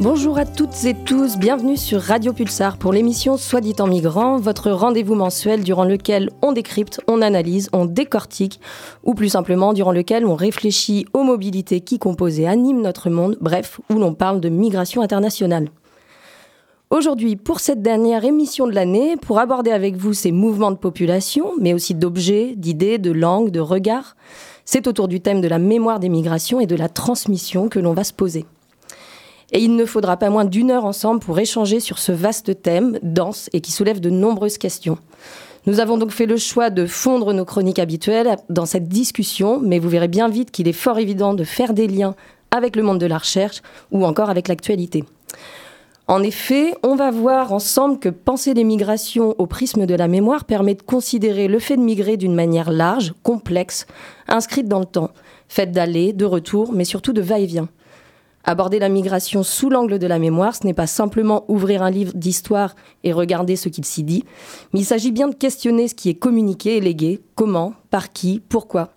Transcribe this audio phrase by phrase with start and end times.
[0.00, 4.36] Bonjour à toutes et tous, bienvenue sur Radio Pulsar pour l'émission Soit dit en migrant,
[4.36, 8.60] votre rendez-vous mensuel durant lequel on décrypte, on analyse, on décortique,
[9.04, 13.38] ou plus simplement durant lequel on réfléchit aux mobilités qui composent et animent notre monde,
[13.40, 15.70] bref, où l'on parle de migration internationale.
[16.90, 21.52] Aujourd'hui, pour cette dernière émission de l'année, pour aborder avec vous ces mouvements de population,
[21.58, 24.14] mais aussi d'objets, d'idées, de langues, de regards,
[24.66, 27.94] c'est autour du thème de la mémoire des migrations et de la transmission que l'on
[27.94, 28.44] va se poser.
[29.52, 32.98] Et il ne faudra pas moins d'une heure ensemble pour échanger sur ce vaste thème,
[33.02, 34.98] dense et qui soulève de nombreuses questions.
[35.66, 39.78] Nous avons donc fait le choix de fondre nos chroniques habituelles dans cette discussion, mais
[39.78, 42.14] vous verrez bien vite qu'il est fort évident de faire des liens
[42.50, 45.04] avec le monde de la recherche ou encore avec l'actualité.
[46.08, 50.44] En effet, on va voir ensemble que penser les migrations au prisme de la mémoire
[50.44, 53.88] permet de considérer le fait de migrer d'une manière large, complexe,
[54.28, 55.10] inscrite dans le temps,
[55.48, 57.68] faite d'aller, de retour, mais surtout de va-et-vient.
[58.48, 62.12] Aborder la migration sous l'angle de la mémoire, ce n'est pas simplement ouvrir un livre
[62.14, 64.24] d'histoire et regarder ce qu'il s'y dit,
[64.72, 68.40] mais il s'agit bien de questionner ce qui est communiqué et légué, comment, par qui,
[68.48, 68.90] pourquoi.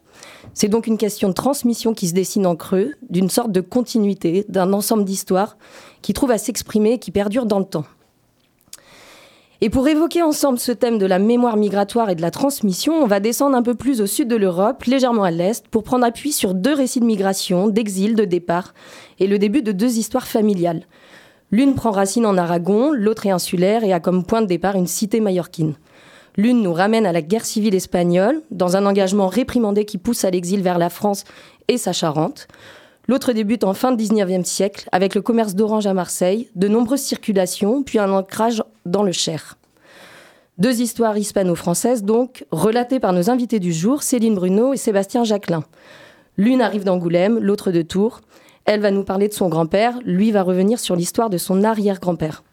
[0.54, 4.46] C'est donc une question de transmission qui se dessine en creux, d'une sorte de continuité,
[4.50, 5.58] d'un ensemble d'histoires
[6.04, 7.86] qui trouve à s'exprimer et qui perdure dans le temps.
[9.62, 13.08] Et pour évoquer ensemble ce thème de la mémoire migratoire et de la transmission, on
[13.08, 16.32] va descendre un peu plus au sud de l'Europe, légèrement à l'est, pour prendre appui
[16.32, 18.74] sur deux récits de migration, d'exil, de départ,
[19.20, 20.84] et le début de deux histoires familiales.
[21.52, 24.88] L'une prend racine en Aragon, l'autre est insulaire et a comme point de départ une
[24.88, 25.76] cité mallorquine.
[26.38, 30.30] L'une nous ramène à la guerre civile espagnole, dans un engagement réprimandé qui pousse à
[30.30, 31.26] l'exil vers la France
[31.68, 32.48] et sa Charente.
[33.10, 37.02] L'autre débute en fin du 19e siècle avec le commerce d'orange à Marseille, de nombreuses
[37.02, 39.58] circulations, puis un ancrage dans le Cher.
[40.60, 45.64] Deux histoires hispano-françaises donc, relatées par nos invités du jour, Céline Bruno et Sébastien Jacquelin.
[46.38, 48.22] L'une arrive d'Angoulême, l'autre de Tours.
[48.66, 52.44] Elle va nous parler de son grand-père, lui va revenir sur l'histoire de son arrière-grand-père.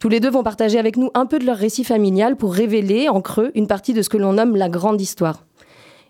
[0.00, 3.08] Tous les deux vont partager avec nous un peu de leur récit familial pour révéler
[3.08, 5.44] en creux une partie de ce que l'on nomme la grande histoire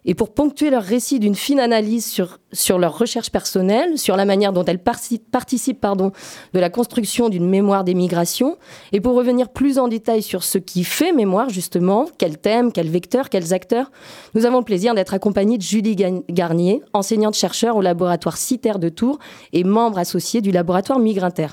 [0.08, 4.24] et pour ponctuer leur récit d'une fine analyse sur, sur leur recherche personnelle, sur la
[4.24, 6.12] manière dont elles participent pardon,
[6.54, 8.56] de la construction d'une mémoire des migrations,
[8.92, 12.88] et pour revenir plus en détail sur ce qui fait mémoire, justement, quels thèmes, quels
[12.88, 13.92] vecteurs, quels acteurs,
[14.34, 19.18] nous avons le plaisir d'être accompagnés de Julie Garnier, enseignante-chercheur au laboratoire CITER de Tours
[19.52, 21.48] et membre associé du laboratoire Migrinter.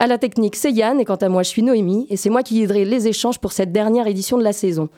[0.00, 2.44] À la technique, c'est Yann et quant à moi, je suis Noémie et c'est moi
[2.44, 4.88] qui guiderai les échanges pour cette dernière édition de la saison.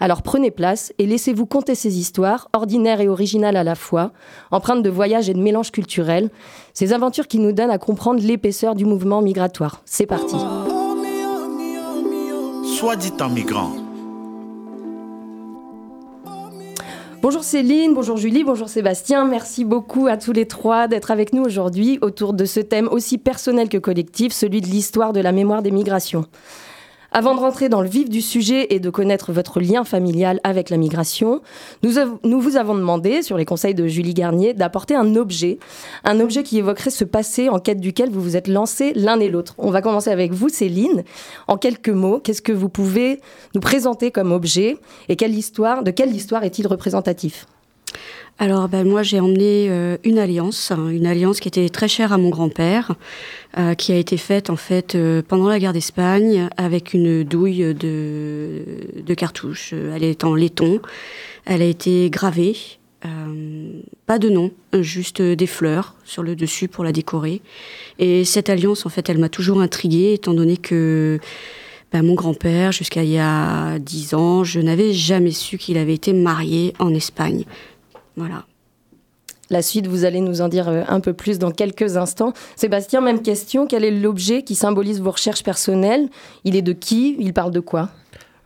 [0.00, 4.12] Alors prenez place et laissez-vous compter ces histoires, ordinaires et originales à la fois,
[4.50, 6.28] empreintes de voyage et de mélange culturel,
[6.74, 9.80] ces aventures qui nous donnent à comprendre l'épaisseur du mouvement migratoire.
[9.86, 10.36] C'est parti.
[12.76, 13.89] Soit dit en migrant
[17.22, 19.26] Bonjour Céline, bonjour Julie, bonjour Sébastien.
[19.26, 23.18] Merci beaucoup à tous les trois d'être avec nous aujourd'hui autour de ce thème aussi
[23.18, 26.24] personnel que collectif, celui de l'histoire de la mémoire des migrations.
[27.12, 30.70] Avant de rentrer dans le vif du sujet et de connaître votre lien familial avec
[30.70, 31.42] la migration,
[31.82, 35.58] nous, vous avons demandé, sur les conseils de Julie Garnier, d'apporter un objet,
[36.04, 39.28] un objet qui évoquerait ce passé en quête duquel vous vous êtes lancés l'un et
[39.28, 39.56] l'autre.
[39.58, 41.02] On va commencer avec vous, Céline.
[41.48, 43.20] En quelques mots, qu'est-ce que vous pouvez
[43.56, 44.76] nous présenter comme objet
[45.08, 47.46] et quelle histoire, de quelle histoire est-il représentatif?
[48.40, 52.10] Alors ben, moi j'ai emmené euh, une alliance, hein, une alliance qui était très chère
[52.14, 52.94] à mon grand-père,
[53.58, 57.74] euh, qui a été faite en fait euh, pendant la guerre d'Espagne avec une douille
[57.74, 59.74] de, cartouches.
[59.74, 60.80] Elle est en laiton,
[61.44, 62.56] elle a été gravée,
[64.06, 67.42] pas de nom, juste des fleurs sur le dessus pour la décorer.
[67.98, 71.20] Et cette alliance en fait elle m'a toujours intriguée étant donné que
[71.92, 75.94] ben, mon grand-père, jusqu'à il y a dix ans, je n'avais jamais su qu'il avait
[75.94, 77.44] été marié en Espagne.
[79.50, 82.32] La suite, vous allez nous en dire euh, un peu plus dans quelques instants.
[82.54, 83.66] Sébastien, même question.
[83.66, 86.08] Quel est l'objet qui symbolise vos recherches personnelles?
[86.44, 87.16] Il est de qui?
[87.18, 87.88] Il parle de quoi?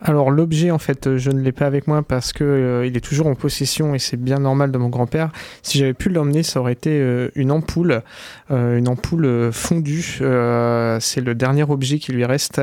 [0.05, 3.01] Alors l'objet en fait je ne l'ai pas avec moi parce que euh, il est
[3.01, 5.31] toujours en possession et c'est bien normal de mon grand-père.
[5.62, 8.03] Si j'avais pu l'emmener ça aurait été euh, une ampoule,
[8.51, 10.21] euh, une ampoule fondue.
[11.01, 12.61] c'est le dernier objet qui lui reste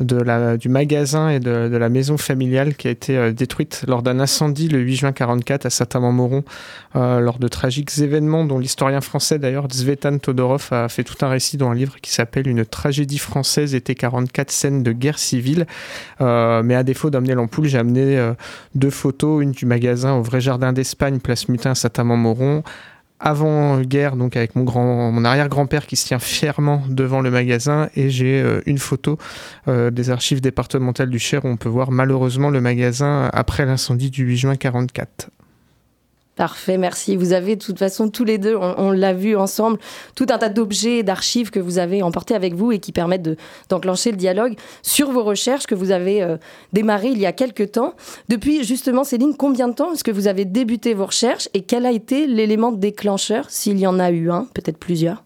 [0.00, 4.20] de la, du magasin et de, la maison familiale qui a été détruite lors d'un
[4.20, 6.44] incendie le 8 juin 44 à Saint-Amand-Moron
[6.94, 11.56] lors de tragiques événements dont l'historien français d'ailleurs Zvetan Todorov a fait tout un récit
[11.56, 15.66] dans un livre qui s'appelle Une tragédie française été 44 scènes de guerre civile.
[16.20, 18.34] mais défaut d'amener l'ampoule, j'ai amené euh,
[18.74, 22.62] deux photos, une du magasin au Vrai Jardin d'Espagne, place Mutin, Saint-Amand-Moron,
[23.20, 28.10] avant-guerre, donc avec mon, grand, mon arrière-grand-père qui se tient fièrement devant le magasin, et
[28.10, 29.18] j'ai euh, une photo
[29.68, 34.10] euh, des archives départementales du Cher où on peut voir malheureusement le magasin après l'incendie
[34.10, 35.30] du 8 juin 44.
[36.36, 37.14] Parfait, merci.
[37.14, 39.78] Vous avez de toute façon tous les deux, on, l'a vu ensemble,
[40.14, 43.28] tout un tas d'objets et d'archives que vous avez emportés avec vous et qui permettent
[43.68, 46.38] d'enclencher le dialogue sur vos recherches que vous avez euh,
[46.72, 47.94] démarrées il y a quelques temps.
[48.30, 51.84] Depuis justement, Céline, combien de temps est-ce que vous avez débuté vos recherches et quel
[51.84, 55.24] a été l'élément déclencheur, s'il y en a eu un, peut-être plusieurs?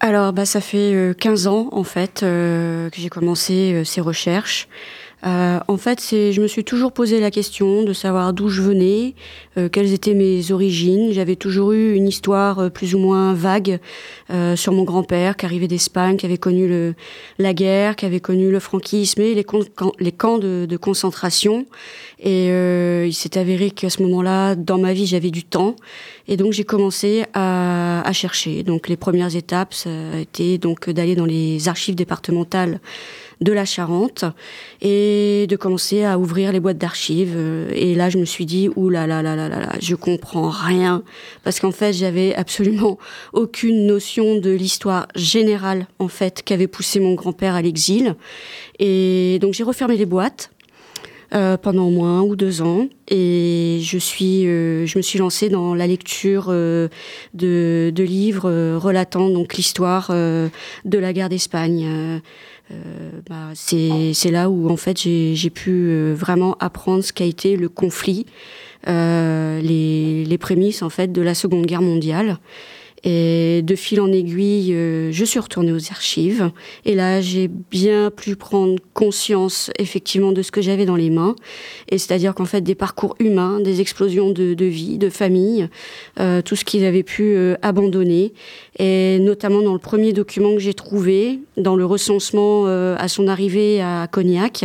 [0.00, 4.68] Alors, bah, ça fait 15 euh, ans en fait euh, que j'ai commencé ces recherches.
[5.26, 9.14] Euh, en fait, je me suis toujours posé la question de savoir d'où je venais,
[9.58, 11.12] euh, quelles étaient mes origines.
[11.12, 13.80] J'avais toujours eu une histoire euh, plus ou moins vague
[14.30, 16.94] euh, sur mon grand-père qui arrivait d'Espagne, qui avait connu le,
[17.38, 19.44] la guerre, qui avait connu le franquisme et les,
[19.98, 21.66] les camps de, de, concentration.
[22.18, 25.76] Et euh, il s'est avéré qu'à ce moment-là, dans ma vie, j'avais du temps.
[26.28, 28.62] Et donc, j'ai commencé à, à, chercher.
[28.62, 32.80] Donc, les premières étapes, ça a été donc d'aller dans les archives départementales
[33.40, 34.24] de la Charente
[34.82, 37.36] et de commencer à ouvrir les boîtes d'archives.
[37.74, 41.02] Et là, je me suis dit, ouh là là là là là, je comprends rien.
[41.42, 42.98] Parce qu'en fait, j'avais absolument
[43.32, 48.14] aucune notion de l'histoire générale, en fait, qu'avait poussé mon grand-père à l'exil.
[48.78, 50.50] Et donc, j'ai refermé les boîtes.
[51.32, 55.48] Euh, pendant moins un ou deux ans et je suis euh, je me suis lancée
[55.48, 56.88] dans la lecture euh,
[57.34, 60.48] de, de, livres euh, relatant donc l'histoire euh,
[60.84, 62.18] de la guerre d'Espagne euh,
[63.28, 67.68] bah, c'est là où en fait j'ai pu euh, vraiment apprendre ce qu'a été le
[67.68, 68.26] conflit,
[68.88, 72.38] euh, les, prémices en fait de la Seconde Guerre mondiale.
[73.02, 76.50] Et de fil en aiguille, euh, je suis retournée aux archives.
[76.84, 81.34] Et là, j'ai bien pu prendre conscience effectivement de ce que j'avais dans les mains.
[81.88, 85.68] Et c'est-à-dire qu'en fait, des parcours humains, des explosions de, vie, de famille,
[86.18, 88.34] euh, tout ce qu'ils avaient pu euh, abandonner.
[88.78, 93.28] Et notamment dans le premier document que j'ai trouvé, dans le recensement euh, à son
[93.28, 94.64] arrivée à Cognac.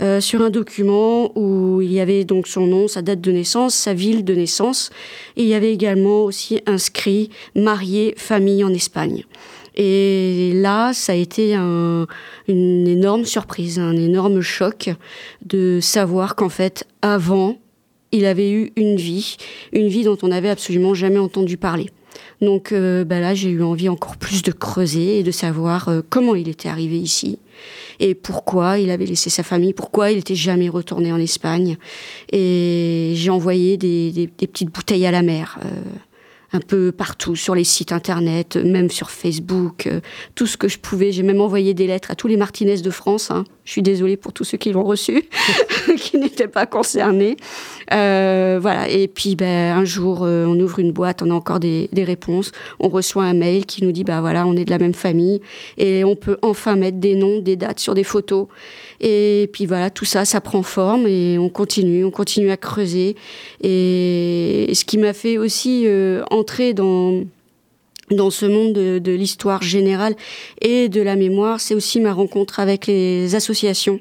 [0.00, 3.74] Euh, sur un document où il y avait donc son nom, sa date de naissance,
[3.74, 4.90] sa ville de naissance,
[5.36, 9.24] et il y avait également aussi inscrit marié, famille en Espagne.
[9.74, 12.06] Et là, ça a été un,
[12.46, 14.90] une énorme surprise, un énorme choc
[15.44, 17.58] de savoir qu'en fait, avant,
[18.12, 19.36] il avait eu une vie,
[19.72, 21.90] une vie dont on n'avait absolument jamais entendu parler.
[22.40, 26.00] Donc euh, bah là, j'ai eu envie encore plus de creuser et de savoir euh,
[26.08, 27.38] comment il était arrivé ici
[27.98, 31.76] et pourquoi il avait laissé sa famille, pourquoi il n'était jamais retourné en Espagne.
[32.32, 35.58] Et j'ai envoyé des, petites bouteilles à la mer.
[35.64, 35.68] Euh,
[36.54, 39.86] un peu partout, sur les sites internet, même sur Facebook,
[40.34, 41.12] tout ce que je pouvais.
[41.12, 43.30] J'ai même envoyé des lettres à tous les Martinez de France.
[43.30, 43.44] Hein.
[43.68, 45.28] Je suis désolée pour tous ceux qui l'ont reçu,
[45.98, 47.36] qui n'étaient pas concernés.
[47.92, 48.88] Euh, voilà.
[48.88, 52.02] Et puis, ben, un jour, euh, on ouvre une boîte, on a encore des, des,
[52.02, 52.50] réponses.
[52.80, 55.42] On reçoit un mail qui nous dit, bah voilà, on est de la même famille
[55.76, 58.46] et on peut enfin mettre des noms, des dates sur des photos.
[59.02, 63.16] Et puis voilà, tout ça, ça prend forme et on continue, on continue à creuser.
[63.62, 67.22] Et ce qui m'a fait aussi euh, entrer dans
[68.10, 70.14] dans ce monde de, de l'histoire générale
[70.60, 74.00] et de la mémoire, c'est aussi ma rencontre avec les associations.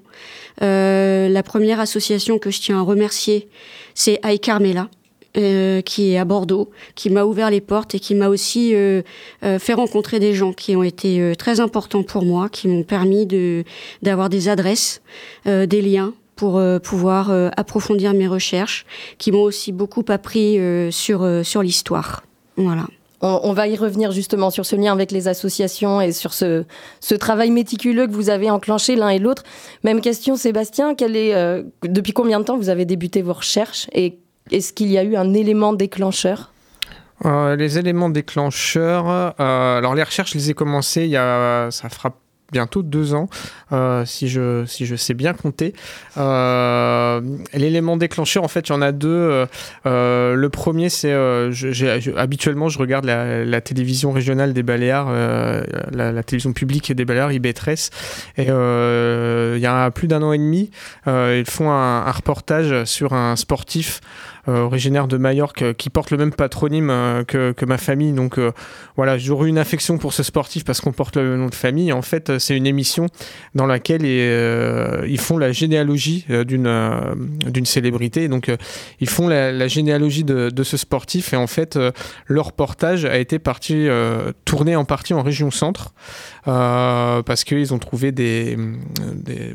[0.61, 3.47] Euh, la première association que je tiens à remercier,
[3.93, 4.89] c'est Aïe Carmela,
[5.37, 9.01] euh, qui est à Bordeaux, qui m'a ouvert les portes et qui m'a aussi euh,
[9.43, 12.83] euh, fait rencontrer des gens qui ont été euh, très importants pour moi, qui m'ont
[12.83, 13.63] permis de
[14.01, 15.01] d'avoir des adresses,
[15.45, 18.85] euh, des liens pour euh, pouvoir approfondir mes recherches,
[19.17, 20.59] qui m'ont aussi beaucoup appris
[20.91, 22.23] sur sur l'histoire.
[22.55, 22.87] Voilà.
[23.21, 26.65] On, va y revenir justement sur ce lien avec les associations et sur ce,
[27.19, 29.43] travail méticuleux que vous avez enclenché l'un et l'autre.
[29.83, 34.19] Même question, Sébastien, euh, depuis combien de temps vous avez débuté vos recherches et
[34.51, 36.53] est-ce qu'il y a eu un élément déclencheur?
[37.25, 41.69] Euh, Les éléments déclencheurs, euh, alors les recherches, je les ai commencées il y a,
[41.71, 42.13] ça fera
[42.51, 43.29] bientôt deux ans,
[44.05, 45.73] si, je, si je sais bien compter.
[47.53, 49.45] L'élément déclencheur, en fait, il y en a deux.
[49.85, 51.13] le premier, c'est
[52.15, 55.11] habituellement, je regarde la, télévision régionale des Baléares,
[55.91, 57.89] la, télévision publique des Baléares, IB13,
[58.37, 60.71] et il y a plus d'un an et demi,
[61.05, 64.01] ils font un reportage sur un sportif
[64.36, 68.13] euh, originaire de Majorque, euh, qui porte le même patronyme euh, que, ma famille.
[68.13, 68.39] Donc
[68.95, 71.91] voilà, j'aurais une affection pour ce sportif parce qu'on porte le nom de famille.
[71.91, 73.07] En fait, c'est une émission
[73.55, 78.29] dans laquelle ils font la généalogie d'une célébrité.
[78.29, 78.49] Donc
[79.01, 81.77] ils font la, généalogie de, de, ce sportif et en fait,
[82.27, 83.87] leur reportage a été parti,
[84.45, 85.93] tourné en partie en région centre.
[86.45, 88.57] parce qu'ils ont trouvé des,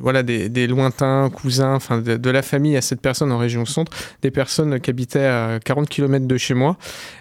[0.00, 4.30] voilà, des, lointains cousins de, de, la famille à cette personne en région centre, des
[4.30, 6.76] personnes qui habitait à 40 km de chez moi.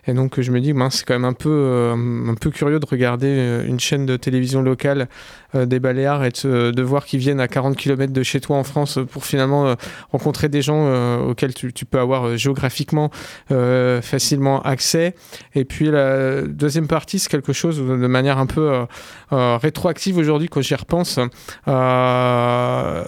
[0.08, 1.94] Et donc je me dis, c'est quand même un peu, euh,
[2.27, 5.08] un peu curieux de regarder euh, une chaîne de télévision locale
[5.53, 9.00] des Baléares et de, voir qu'ils viennent à 40 km de chez toi en France
[9.12, 9.75] pour finalement
[10.12, 13.12] rencontrer des gens auxquels tu, peux avoir géographiquement
[13.50, 15.15] facilement accès.
[15.55, 18.86] Et puis la deuxième partie, c'est quelque chose de manière un peu
[19.31, 21.20] rétroactive aujourd'hui quand j'y repense.
[21.65, 23.03] quand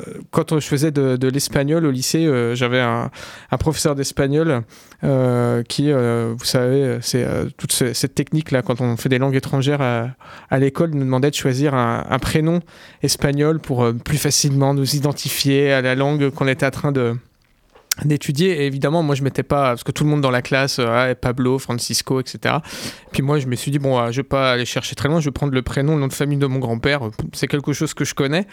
[0.60, 3.10] je faisais de, l'espagnol au lycée, j'avais un
[3.58, 4.64] professeur d'espagnol
[5.04, 9.36] euh, qui, euh, vous savez, c'est euh, toute cette technique-là, quand on fait des langues
[9.36, 12.62] étrangères à, l'école, nous demandait de choisir un, un prénom
[13.02, 17.16] espagnol pour plus facilement nous identifier à la langue qu'on était en train de,
[18.06, 18.64] d'étudier.
[18.64, 21.14] Et évidemment moi je m'étais pas parce que tout le monde dans la classe euh,
[21.14, 22.56] Pablo Francisco etc
[23.12, 25.20] puis moi je me suis dit bon euh, je vais pas aller chercher très loin
[25.20, 27.02] je vais prendre le prénom le nom de famille de mon grand-père.
[27.34, 28.48] C'est quelque chose que je connais.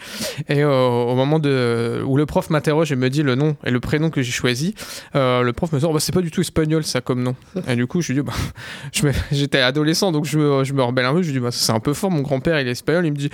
[0.47, 3.71] Et euh, au moment de où le prof m'interroge et me dit le nom et
[3.71, 4.75] le prénom que j'ai choisi
[5.13, 7.35] le prof me dit oh, bah, c'est pas du tout espagnol ça comme nom.
[7.67, 11.05] Et du coup je lui dis bah, j'étais adolescent donc je me, je me rebelle
[11.05, 11.23] un peu.
[11.23, 13.07] Je lui dis bah, c'est un peu fort mon grand-père il est espagnol.
[13.07, 13.29] Il me dit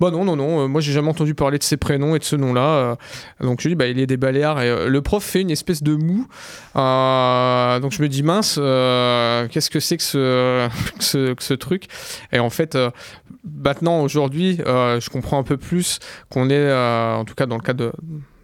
[0.00, 2.36] bah non non non moi j'ai jamais entendu parler de ces prénoms et de ce
[2.36, 2.96] nom là
[3.40, 5.82] donc je lui dis bah il est des Baléares et le prof fait une espèce
[5.82, 6.26] de mou.
[6.76, 10.68] Euh, donc je me dis mince, euh, qu'est-ce que c'est que ce,
[11.38, 11.86] ce, truc?
[12.32, 12.90] Et en fait, euh,
[13.44, 15.98] maintenant, aujourd'hui, je comprends un peu plus
[16.30, 17.92] qu'on est, en tout cas dans le cas de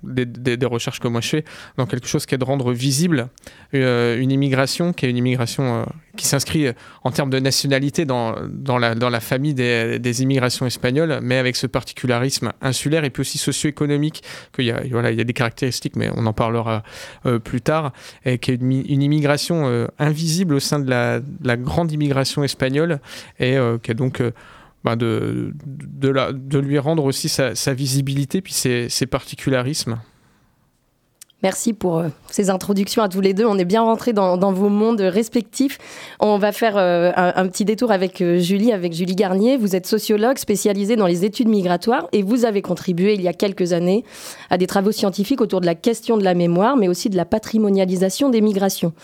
[0.07, 1.45] des, recherches que moi je fais
[1.77, 3.29] dans quelque chose qui est de rendre visible
[3.75, 5.85] euh, une immigration, qui est une immigration euh,
[6.17, 6.69] qui s'inscrit
[7.05, 11.37] en termes de nationalité dans, dans, la, dans la famille des, des, immigrations espagnoles, mais
[11.37, 14.23] avec ce particularisme insulaire et puis aussi socio-économique,
[14.55, 16.83] qu'il y a, voilà, il y a des caractéristiques, mais on en parlera
[17.27, 17.93] euh, plus tard,
[18.25, 23.01] et qui est une, immigration invisible au sein de la, la, grande immigration espagnole,
[23.39, 24.23] et qui est donc
[24.87, 29.99] bah, de, de, lui rendre aussi sa, visibilité puis ses, ses particularismes.
[31.43, 33.45] Merci pour euh, ces introductions à tous les deux.
[33.45, 35.79] On est bien rentrés dans, vos mondes respectifs.
[36.19, 39.59] On va faire euh, un, petit détour avec euh, Julie, avec Julie Garnier.
[39.59, 43.35] Vous êtes sociologue spécialisée dans les études migratoires et vous avez contribué il y a
[43.35, 44.03] quelques années
[44.49, 47.27] à des travaux scientifiques autour de la question de la mémoire, mais aussi de la
[47.27, 48.95] patrimonialisation des migrations.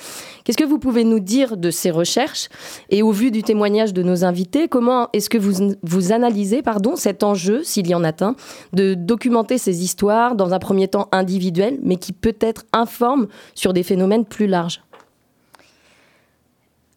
[0.44, 2.48] Qu'est-ce que vous pouvez nous dire de ces recherches
[2.90, 6.96] Et au vu du témoignage de nos invités, comment est-ce que vous, vous analysez pardon,
[6.96, 8.34] cet enjeu, s'il y en a un,
[8.72, 13.82] de documenter ces histoires dans un premier temps individuel, mais qui peut-être informe sur des
[13.82, 14.82] phénomènes plus larges?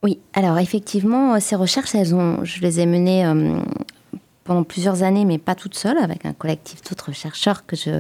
[0.04, 3.58] Oui, alors effectivement, ces recherches, elles ont, je les ai menées euh,
[4.46, 8.00] pendant plusieurs années, mais pas toute seule, avec un collectif d'autres chercheurs que je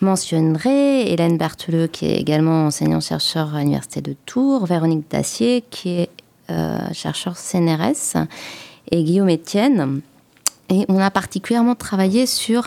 [0.00, 1.10] mentionnerai.
[1.12, 6.10] Hélène Bertheleux, qui est également enseignant-chercheur à l'Université de Tours, Véronique Dacier, qui est
[6.50, 8.26] euh, chercheur CNRS,
[8.90, 10.00] et Guillaume Etienne.
[10.68, 12.66] Et on a particulièrement travaillé sur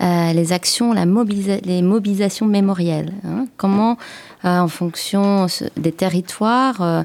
[0.00, 3.12] euh, les actions, la les mobilisations mémorielles.
[3.26, 3.46] Hein.
[3.56, 3.98] Comment,
[4.44, 7.04] euh, en fonction des territoires,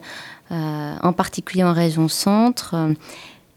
[0.51, 2.75] en particulier en région centre,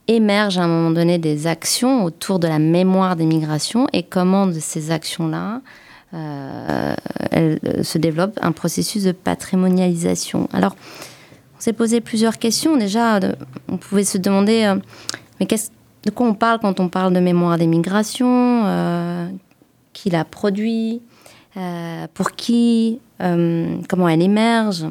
[0.08, 4.46] émergent à un moment donné des actions autour de la mémoire des migrations et comment
[4.46, 5.60] de ces actions-là
[6.14, 6.94] euh,
[7.34, 10.48] euh, se développe un processus de patrimonialisation.
[10.52, 10.76] Alors,
[11.56, 12.76] on s'est posé plusieurs questions.
[12.76, 13.18] Déjà,
[13.68, 14.76] on pouvait se demander, euh,
[15.40, 18.62] mais de quoi on parle quand on parle de mémoire des migrations
[19.92, 21.02] Qui la produit
[22.14, 24.86] Pour qui Comment elle émerge?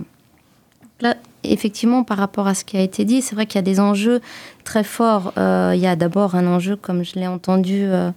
[1.00, 3.64] Là, effectivement, par rapport à ce qui a été dit, c'est vrai qu'il y a
[3.64, 4.22] des enjeux
[4.66, 5.32] très forts.
[5.38, 8.12] Euh, il y a d'abord un enjeu, comme je l'ai entendu euh,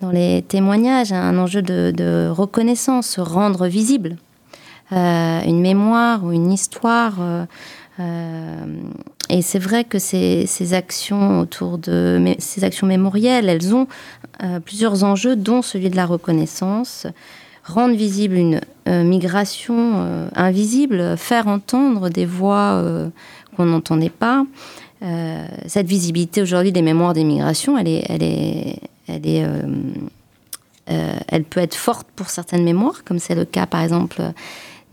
[0.00, 4.16] dans les témoignages, un enjeu de, reconnaissance, rendre visible.
[4.92, 7.14] Euh, une mémoire ou une histoire.
[9.28, 13.88] et c'est vrai que ces, actions autour de ces actions mémorielles, elles ont
[14.64, 17.08] plusieurs enjeux, dont celui de la reconnaissance,
[17.64, 22.80] rendre visible une migration invisible, faire entendre des voix
[23.56, 24.44] qu'on n'entendait pas.
[25.66, 29.46] Cette visibilité aujourd'hui des mémoires des migrations, elle est, elle est, elle est
[30.86, 34.22] elle peut être forte pour certaines mémoires, comme c'est le cas par exemple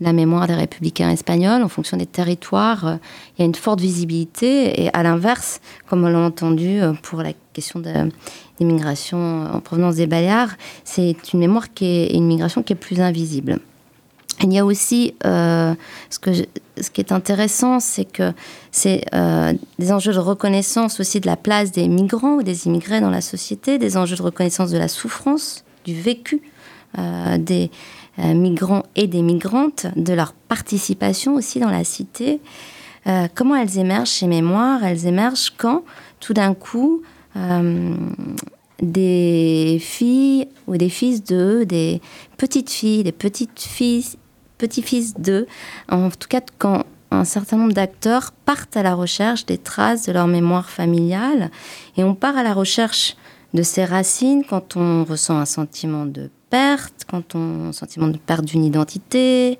[0.00, 2.96] la mémoire des républicains espagnols, en fonction des territoires, euh,
[3.36, 4.82] il y a une forte visibilité.
[4.82, 7.90] Et à l'inverse, comme on l'a entendu euh, pour la question de
[8.60, 13.00] l'immigration en provenance des Baléares, c'est une mémoire qui est une migration qui est plus
[13.00, 13.58] invisible.
[14.46, 15.74] Il y a aussi euh,
[16.10, 16.30] ce, que
[16.80, 18.32] ce qui est intéressant, c'est que
[18.70, 19.04] c'est
[19.78, 23.20] des enjeux de reconnaissance aussi de la place des migrants ou des immigrés dans la
[23.20, 26.42] société, des enjeux de reconnaissance de la souffrance, du vécu
[27.38, 27.70] des,
[28.18, 32.40] euh, migrants et des migrantes, de leur participation aussi dans la cité.
[33.06, 35.84] Euh, comment elles émergent chez Mémoire Elles émergent quand,
[36.18, 37.02] tout d'un coup,
[37.36, 37.94] euh,
[38.80, 42.00] des filles ou des fils d'eux, des
[42.38, 44.06] petites filles, des petites filles,
[44.58, 45.46] petits-fils d'eux,
[45.88, 50.12] en tout cas quand un certain nombre d'acteurs partent à la recherche des traces de
[50.12, 51.50] leur mémoire familiale,
[51.96, 53.16] et on part à la recherche
[53.54, 58.44] de ces racines quand on ressent un sentiment de perte, quand on sentiment de perte
[58.44, 59.58] d'une identité,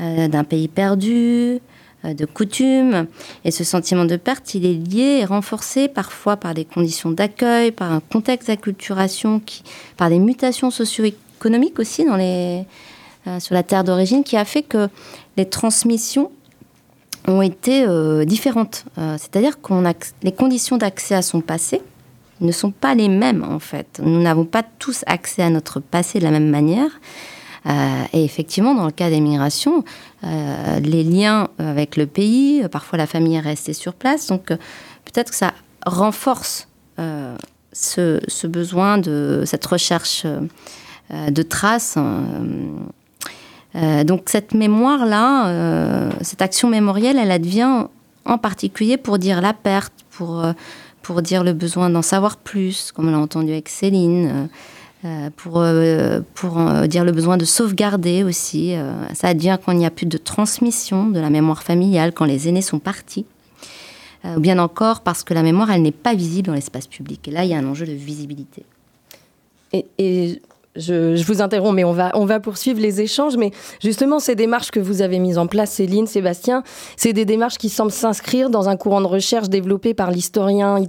[0.00, 1.60] euh, d'un pays perdu,
[2.04, 3.06] euh, de coutumes.
[3.44, 7.70] Et ce sentiment de perte, il est lié et renforcé parfois par des conditions d'accueil,
[7.70, 9.40] par un contexte d'acculturation,
[9.96, 12.64] par des mutations socio-économiques aussi dans les,
[13.38, 14.88] sur la terre d'origine, qui a fait que
[15.36, 16.30] les transmissions
[17.26, 17.86] ont été
[18.24, 18.84] différentes.
[18.96, 21.82] C'est-à-dire qu'on a les conditions d'accès à son passé,
[22.40, 24.00] ne sont pas les mêmes en fait.
[24.02, 26.90] Nous n'avons pas tous accès à notre passé de la même manière.
[27.66, 29.84] Euh, et effectivement, dans le cas des migrations,
[30.24, 34.46] euh, les liens avec le pays, euh, parfois la famille est restée sur place, donc
[34.46, 35.52] peut-être que ça
[35.84, 36.68] renforce
[37.72, 40.26] ce, besoin de cette recherche
[41.10, 41.96] de traces.
[43.74, 47.86] Donc cette mémoire-là, cette action mémorielle, elle advient
[48.24, 50.42] en particulier pour dire la perte, pour
[51.08, 55.30] pour dire le besoin d'en savoir plus, comme on l'a entendu avec Céline, euh, euh,
[55.34, 58.74] pour, euh, pour dire le besoin de sauvegarder aussi.
[59.14, 62.46] ça advient quand il n'y a plus de transmission de la mémoire familiale, quand les
[62.46, 63.24] aînés sont partis.
[64.36, 67.26] ou bien encore parce que la mémoire, elle n'est pas visible dans l'espace public.
[67.26, 68.64] Et là, il y a un enjeu de visibilité.
[69.72, 70.42] Et, et
[70.78, 73.36] je, vous interromps, mais on va, on va poursuivre les échanges.
[73.36, 73.50] Mais
[73.82, 76.62] justement, ces démarches que vous avez mises en place, Céline, Sébastien,
[76.96, 80.82] c'est des démarches qui semblent s'inscrire dans un courant de recherche développé par l'historien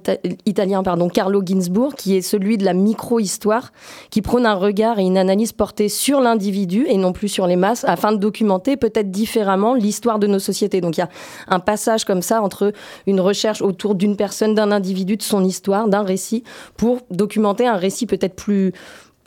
[0.46, 3.72] italien pardon, Carlo Ginzburg, qui est celui de la micro-histoire,
[4.10, 7.56] qui prône un regard et une analyse portée sur l'individu et non plus sur les
[7.56, 10.82] masses, afin de documenter peut-être différemment l'histoire de nos sociétés.
[10.82, 11.10] Donc il y a
[11.48, 12.74] un passage comme ça entre
[13.08, 16.44] une recherche autour d'une personne, d'un individu, de son histoire, d'un récit,
[16.78, 18.74] pour documenter un récit peut-être plus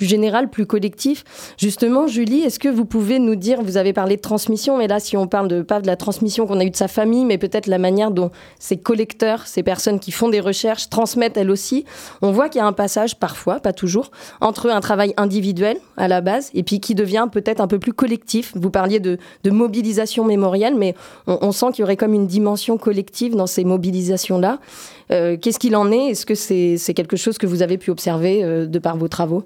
[0.03, 1.23] plus général, plus collectif.
[1.57, 4.99] Justement, Julie, est-ce que vous pouvez nous dire, vous avez parlé de transmission, mais là,
[4.99, 7.39] si on parle de pas de la transmission qu'on a eue de sa famille, mais
[7.39, 11.85] peut-être la manière dont ces collecteurs, ces personnes qui font des recherches, transmettent elles aussi,
[12.21, 14.11] on voit qu'il y a un passage parfois, pas toujours,
[14.41, 17.93] entre un travail individuel à la base et puis qui devient peut-être un peu plus
[17.93, 18.55] collectif.
[18.57, 20.97] Vous parliez de, mobilisation mémorielle, mais
[21.29, 24.59] on, sent qu'il y aurait comme une dimension collective dans ces mobilisations-là.
[25.13, 26.07] Euh, qu'est-ce qu'il en est?
[26.09, 29.45] Est-ce que c'est quelque chose que vous avez pu observer euh, de par vos travaux?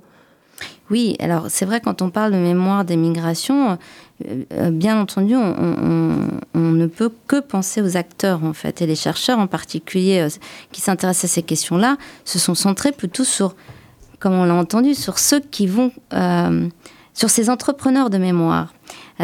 [0.91, 3.79] Oui, alors c'est vrai quand on parle de mémoire des migrations,
[4.25, 8.95] euh, euh, bien entendu, on, ne peut que penser aux acteurs en fait, et les
[8.95, 10.29] chercheurs en particulier euh,
[10.73, 13.57] qui s'intéressent à ces questions-là se sont centrés plutôt sur,
[14.21, 15.91] comme on l'a entendu, sur ceux qui vont,
[17.15, 18.73] sur ces entrepreneurs de mémoire,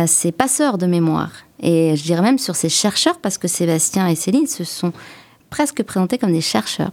[0.06, 4.16] ces passeurs de mémoire, et je dirais même sur ces chercheurs parce que Sébastien et
[4.16, 4.92] Céline se sont
[5.50, 6.90] presque présentés comme des chercheurs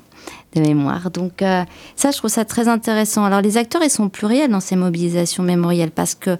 [0.56, 1.12] de mémoire.
[1.12, 1.64] Donc euh,
[1.96, 3.26] ça, je trouve ça très intéressant.
[3.26, 6.38] Alors les acteurs, ils sont pluriels dans ces mobilisations mémorielles parce que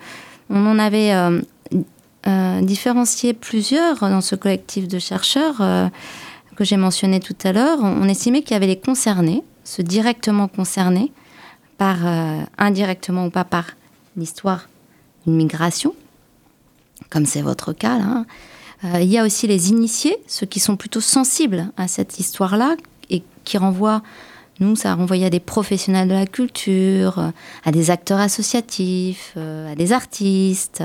[0.50, 1.42] on en avait euh,
[2.28, 5.58] euh, différencié plusieurs dans ce collectif de chercheurs
[6.56, 7.80] que j'ai mentionné tout à l'heure.
[7.82, 11.12] On, estimait qu'il y avait les concernés, ceux directement concernés
[11.78, 11.98] par
[12.58, 13.66] indirectement ou pas par
[14.18, 14.68] l'histoire
[15.26, 15.94] d'une migration,
[17.10, 18.26] comme c'est votre cas là.
[19.00, 22.76] il y a aussi les initiés, ceux qui sont plutôt sensibles à cette histoire-là,
[23.10, 24.02] et qui renvoie,
[24.60, 27.32] nous, ça renvoyait à des professionnels de la culture,
[27.64, 30.84] à des acteurs associatifs, euh, à des artistes.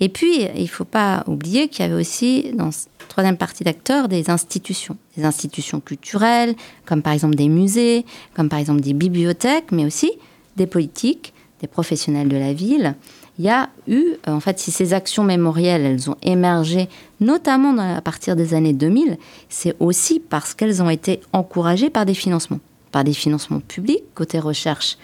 [0.00, 3.62] Et puis, il ne faut pas oublier qu'il y avait aussi, dans cette troisième partie
[3.62, 4.96] d'acteurs, des institutions.
[5.16, 10.10] Des institutions culturelles, comme par exemple des musées, comme par exemple des bibliothèques, mais aussi
[10.56, 12.96] des politiques, des professionnels de la ville
[13.38, 16.88] il y a eu, en fait, si ces actions mémorielles, elles ont émergé,
[17.20, 19.18] notamment à partir des années 2000,
[19.48, 22.60] c'est aussi parce qu'elles ont été encouragées par des financements,
[22.92, 24.98] par des financements publics, côté recherche.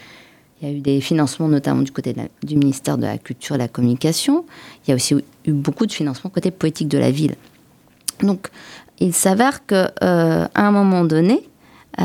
[0.60, 3.58] Il y a eu des financements notamment du côté du ministère de la Culture et
[3.58, 4.44] de la Communication.
[4.84, 5.14] Il y a aussi
[5.46, 7.34] eu beaucoup de financements côté politique de la ville.
[8.22, 8.48] Donc,
[9.00, 11.42] il s'avère qu'à euh, un moment donné,
[12.00, 12.04] euh,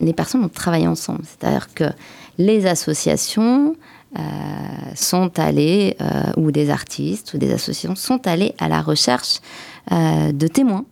[0.00, 1.20] les personnes ont travaillé ensemble.
[1.24, 1.84] C'est-à-dire que
[2.38, 3.76] les associations
[4.16, 4.20] euh,
[4.94, 9.40] sont allées, euh, ou des artistes ou des associations sont allées à la recherche
[9.90, 10.84] euh, de témoins.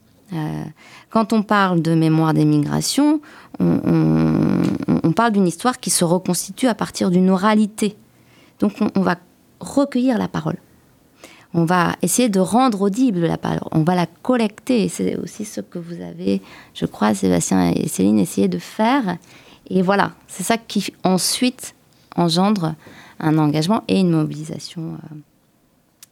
[1.11, 3.21] quand on parle de mémoire des migrations,
[3.61, 7.97] on, parle d'une histoire qui se reconstitue à partir d'une oralité.
[8.59, 9.17] Donc on, va
[9.61, 10.57] recueillir la parole.
[11.55, 13.61] On va essayer de rendre audible la parole.
[13.73, 14.89] On va la collecter.
[14.89, 16.41] C'est aussi ce que vous avez,
[16.75, 19.19] je crois, Sébastien et Céline, essayé de faire.
[19.69, 21.75] Et voilà, c'est ça qui ensuite
[22.17, 22.75] engendre
[23.23, 24.83] un engagement et une mobilisation.
[24.83, 25.17] Euh,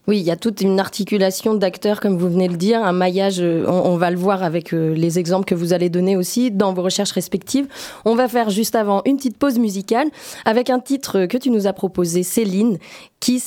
[0.07, 2.93] oui, il y a toute une articulation d'acteurs, comme vous venez de le dire, un
[2.93, 6.51] maillage, euh, on, va le voir avec euh, les exemples que vous allez donner aussi
[6.51, 7.69] dans vos recherches respectives.
[8.05, 10.09] On va faire juste avant une petite pause musicale
[10.45, 12.79] avec un titre que tu nous as proposé, Céline,
[13.21, 13.43] qui,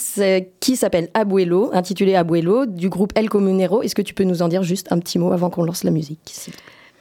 [0.60, 3.82] qui s'appelle Abuelo, intitulé Abuelo, du groupe El Comunero.
[3.82, 5.92] Est-ce que tu peux nous en dire juste un petit mot avant qu'on lance la
[5.92, 6.20] musique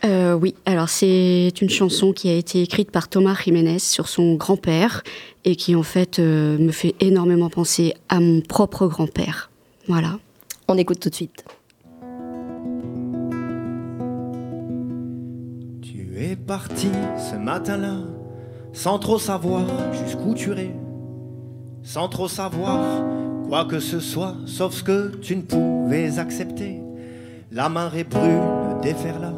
[0.05, 4.35] euh, oui, alors c'est une chanson qui a été écrite par Thomas Jiménez sur son
[4.35, 5.03] grand-père
[5.45, 9.51] et qui en fait me fait énormément penser à mon propre grand-père.
[9.89, 10.19] Voilà.
[10.69, 11.45] On écoute tout de suite.
[15.83, 16.89] Tu es parti
[17.19, 17.99] ce matin-là,
[18.73, 20.75] sans trop savoir jusqu'où tu irais,
[21.83, 23.05] sans trop savoir
[23.49, 26.81] quoi que ce soit, sauf ce que tu ne pouvais accepter.
[27.51, 29.35] La marée brune déferla,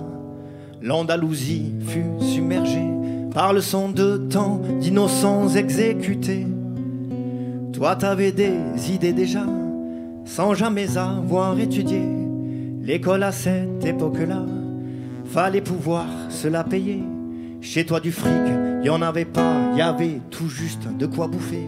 [0.84, 2.90] l'Andalousie fut submergée
[3.32, 6.46] par le son de tant d'innocents exécutés.
[7.72, 8.52] Toi, t'avais des
[8.92, 9.46] idées déjà
[10.26, 12.02] sans jamais avoir étudié
[12.82, 14.44] l'école à cette époque-là.
[15.24, 17.02] Fallait pouvoir se la payer.
[17.62, 18.30] Chez toi du fric,
[18.82, 21.66] y en avait pas, y avait tout juste de quoi bouffer.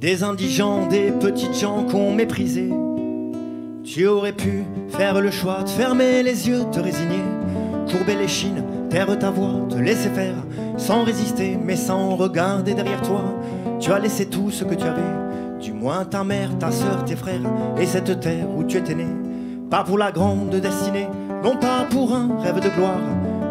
[0.00, 2.70] Des indigents, des petites gens qu'on méprisait.
[3.84, 7.24] Tu aurais pu faire le choix de fermer les yeux, te résigner,
[7.90, 10.34] courber les chines, taire ta voix, te laisser faire,
[10.76, 13.22] sans résister, mais sans regarder derrière toi.
[13.80, 17.16] Tu as laissé tout ce que tu avais du moins ta mère, ta soeur, tes
[17.16, 17.42] frères,
[17.78, 19.06] et cette terre où tu étais né.
[19.68, 21.06] Pas pour la grande destinée,
[21.44, 23.00] non pas pour un rêve de gloire.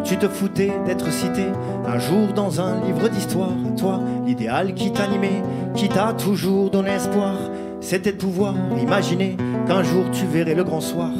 [0.04, 1.44] Tu te foutais d'être cité
[1.86, 3.52] un jour dans un livre d'histoire.
[3.76, 5.42] Toi, l'idéal qui t'animait,
[5.74, 7.36] qui t'a toujours donné espoir,
[7.80, 11.10] c'était de pouvoir imaginer qu'un jour tu verrais le grand soir.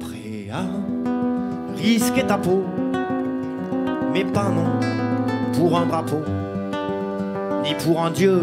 [0.00, 0.64] Prêt à
[1.84, 2.64] risquer ta peau,
[4.12, 4.80] mais pas non
[5.52, 6.22] pour un drapeau
[7.64, 8.42] ni pour un dieu,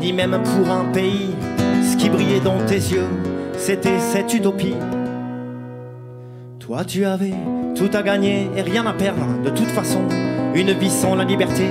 [0.00, 1.34] ni même pour un pays.
[1.82, 3.08] Ce qui brillait dans tes yeux,
[3.56, 4.74] c'était cette utopie.
[6.58, 7.34] Toi, tu avais
[7.74, 9.26] tout à gagner et rien à perdre.
[9.44, 10.02] De toute façon,
[10.54, 11.66] une vie sans la liberté,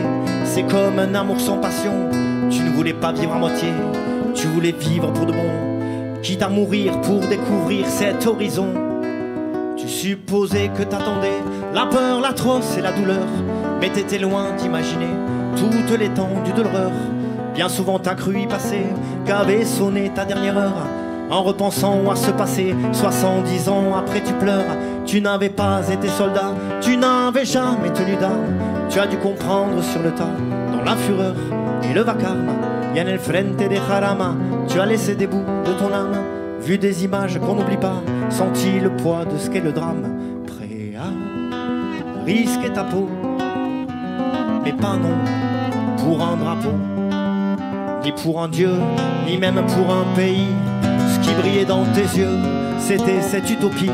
[0.45, 2.09] c'est comme un amour sans passion.
[2.51, 3.69] Tu ne voulais pas vivre à moitié,
[4.35, 8.90] tu voulais vivre pour de bon, quitte à mourir pour découvrir cet horizon.
[10.01, 11.43] Tu supposais que t'attendais
[11.75, 13.27] la peur, l'atroce et la douleur,
[13.79, 15.11] mais t'étais loin d'imaginer
[15.55, 16.89] toute l'étendue de l'horreur.
[17.53, 18.81] Bien souvent t'as cru y passer,
[19.27, 20.87] qu'avait sonné ta dernière heure.
[21.29, 24.75] En repensant à ce passé, 70 ans après tu pleures.
[25.05, 28.57] Tu n'avais pas été soldat, tu n'avais jamais tenu d'armes.
[28.89, 30.35] Tu as dû comprendre sur le tas,
[30.73, 31.35] dans la fureur
[31.83, 32.49] et le vacarme.
[32.95, 34.33] Yann el frente de Jarama,
[34.67, 36.17] tu as laissé des bouts de ton âme.
[36.59, 40.43] Vu des images qu'on n'oublie pas, senti le poids de ce qu'est le drame.
[40.47, 43.09] Prêt à risquer ta peau
[44.63, 45.17] mais pas non
[45.97, 46.73] pour un drapeau,
[48.03, 48.73] ni pour un dieu,
[49.27, 50.47] ni même pour un pays.
[51.13, 52.37] Ce qui brillait dans tes yeux,
[52.79, 53.91] c'était cette utopie.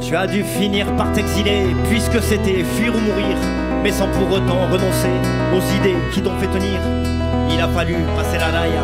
[0.00, 3.36] Tu as dû finir par t'exiler, puisque c'était fuir ou mourir,
[3.84, 5.14] mais sans pour autant renoncer
[5.54, 6.80] aux idées qui t'ont fait tenir.
[7.50, 8.80] Il a fallu passer la raille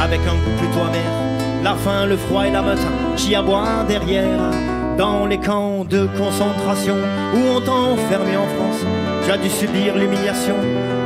[0.00, 1.24] avec un goût plutôt amer
[1.64, 2.86] la faim, le froid et la meute
[3.16, 4.50] qui aboient derrière.
[4.98, 6.94] Dans les camps de concentration
[7.34, 8.84] où on t'a enfermé en France,
[9.24, 10.54] tu as dû subir l'humiliation,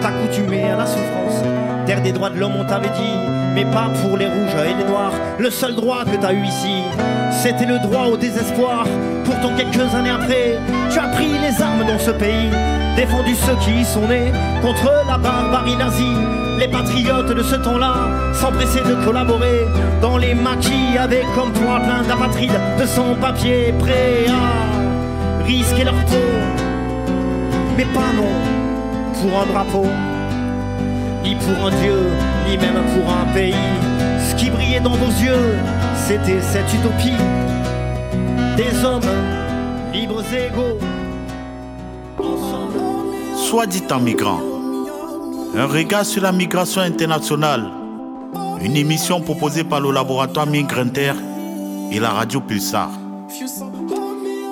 [0.03, 1.45] t'accoutumer à la souffrance.
[1.87, 3.17] Terre des droits de l'homme, on t'avait dit,
[3.55, 5.13] mais pas pour les rouges et les noirs.
[5.39, 6.83] Le seul droit que t'as eu ici,
[7.31, 8.85] c'était le droit au désespoir.
[9.25, 10.59] Pourtant, quelques années après,
[10.99, 12.51] tu as pris les armes dans ce pays,
[12.97, 14.33] défendu ceux qui y sont nés
[14.63, 16.17] contre la barbarie nazie
[16.59, 17.95] les patriotes de ce temps-là
[18.35, 19.67] s'empressaient de collaborer
[20.03, 26.17] dans les maquis avec comme toi plein d'apatrides de sans-papiers prêts à risquer leur peau.
[27.77, 28.35] Mais pas non
[29.21, 29.87] pour un drapeau,
[31.23, 32.09] ni pour un dieu,
[32.49, 33.55] ni même pour un pays.
[34.29, 35.59] Ce qui brillait dans vos yeux,
[35.95, 37.13] c'était cette utopie
[38.57, 39.48] des hommes
[39.93, 40.79] libres et égaux.
[43.37, 44.41] Soit dit en migrant
[45.57, 47.71] un regard sur la migration internationale.
[48.61, 51.13] Une émission proposée par le laboratoire Migrinter
[51.91, 52.91] et la radio Pulsar.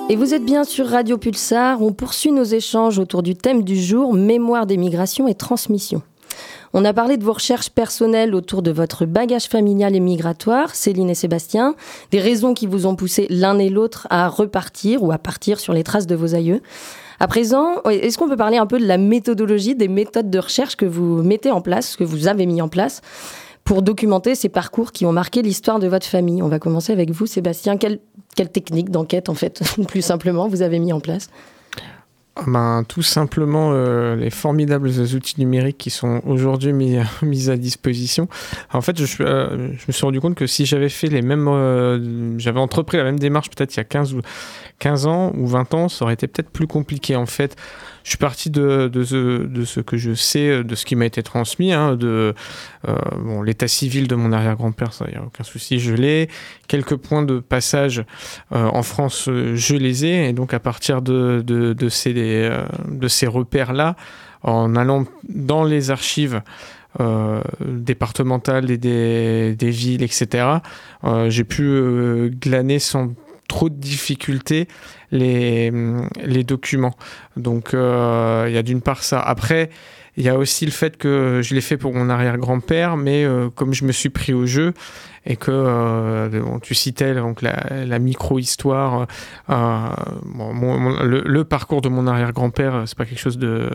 [0.09, 3.79] Et vous êtes bien sur Radio Pulsar, on poursuit nos échanges autour du thème du
[3.79, 6.01] jour, mémoire des migrations et transmission.
[6.79, 11.09] On a parlé de vos recherches personnelles autour de votre bagage familial et migratoire, Céline
[11.09, 11.73] et Sébastien,
[12.11, 15.73] des raisons qui vous ont poussé l'un et l'autre à repartir ou à partir sur
[15.73, 16.61] les traces de vos aïeux.
[17.19, 20.75] À présent, est-ce qu'on peut parler un peu de la méthodologie, des méthodes de recherche
[20.75, 23.01] que vous mettez en place, que vous avez mis en place
[23.63, 26.43] pour documenter ces parcours qui ont marqué l'histoire de votre famille?
[26.43, 27.77] On va commencer avec vous, Sébastien.
[27.77, 27.97] Quelle,
[28.35, 31.31] quelle technique d'enquête, en fait, plus simplement, vous avez mis en place?
[32.45, 38.27] Ben, Tout simplement euh, les formidables outils numériques qui sont aujourd'hui mis, mis, à disposition.
[38.71, 41.47] En fait, je, euh, je, me suis rendu compte que si j'avais fait les mêmes.
[41.47, 44.21] Euh, j'avais entrepris la même démarche peut-être il y a 15, ou,
[44.79, 47.15] 15 ans ou 20 ans, ça aurait été peut-être plus compliqué.
[47.15, 47.55] En fait,
[48.07, 51.97] je suis parti de, ce, que je sais, de ce qui m'a été transmis, hein,
[51.97, 52.33] de
[53.17, 56.29] bon, l'état civil de mon arrière-grand-père, ça, il n'y a aucun souci, je l'ai.
[56.69, 58.05] Quelques points de passage
[58.51, 60.29] en France, je les ai.
[60.29, 61.43] Et donc, à partir de,
[62.07, 63.97] euh, ces repères-là
[64.41, 66.41] en allant dans les archives
[67.01, 70.47] euh, départementales et des, villes, etc.
[71.03, 73.13] Euh, j'ai pu glaner sans
[73.47, 74.67] trop de difficultés
[75.11, 75.71] les,
[76.43, 76.95] documents.
[77.35, 77.77] Donc il
[78.51, 79.19] y a d'une part ça.
[79.19, 79.69] Après,
[80.17, 83.25] il y a aussi le fait que je l'ai fait pour mon arrière-grand-père, mais
[83.55, 84.73] comme je me suis pris au jeu,
[85.27, 89.07] et que euh, tu citais donc la, micro-histoire.
[89.49, 89.87] Euh,
[91.03, 93.69] le, parcours de mon arrière-grand-père, c'est pas quelque chose de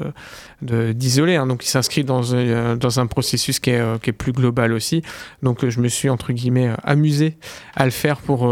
[0.62, 4.32] d'isolé, hein, donc il s'inscrit dans, un, dans un processus qui est, qui est, plus
[4.32, 5.02] global aussi.
[5.42, 7.36] Donc je me suis entre guillemets amusé
[7.74, 8.50] à le faire pour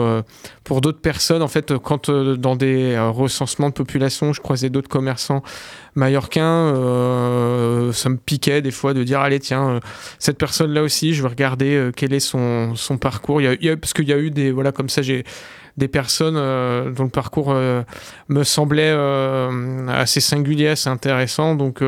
[0.64, 1.42] pour d'autres personnes.
[1.42, 5.42] En fait, quand dans des recensements de population, je croisais d'autres commerçants
[5.94, 6.72] mallorcains,
[7.92, 9.80] ça me piquait des fois de dire allez tiens
[10.18, 13.40] cette personne là aussi, je vais regarder quel est son son parcours.
[13.40, 15.24] Il y a, parce qu'il y a eu des voilà comme ça j'ai
[15.76, 17.82] des personnes euh, dont le parcours euh,
[18.28, 21.54] me semblait euh, assez singulier, assez intéressant.
[21.54, 21.82] Donc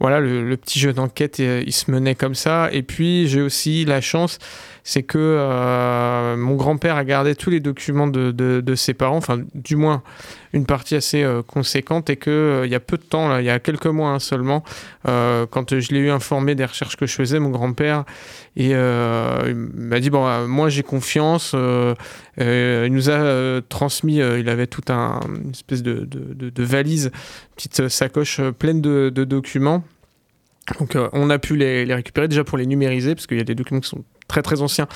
[0.00, 2.68] voilà, le, petit jeu d'enquête, il se menait comme ça.
[2.72, 4.38] Et puis j'ai aussi la chance
[4.84, 9.76] c'est que euh, mon grand-père a gardé tous les documents de, ses parents, enfin du
[9.76, 10.02] moins
[10.52, 13.44] une partie assez euh, conséquente, et qu'il euh, il y a peu de temps, il
[13.44, 14.62] y a quelques mois hein, seulement,
[15.04, 18.04] quand je l'ai eu informé des recherches que je faisais, mon grand-père,
[18.56, 21.54] m'a dit bon, moi j'ai confiance.
[21.54, 27.10] il nous a transmis, il avait tout un une espèce de, de valise,
[27.56, 29.82] petite sacoche pleine de, documents.
[30.78, 33.44] Donc on a pu les, les, récupérer déjà pour les numériser, parce qu'il y a
[33.44, 34.86] des documents qui sont très très anciens.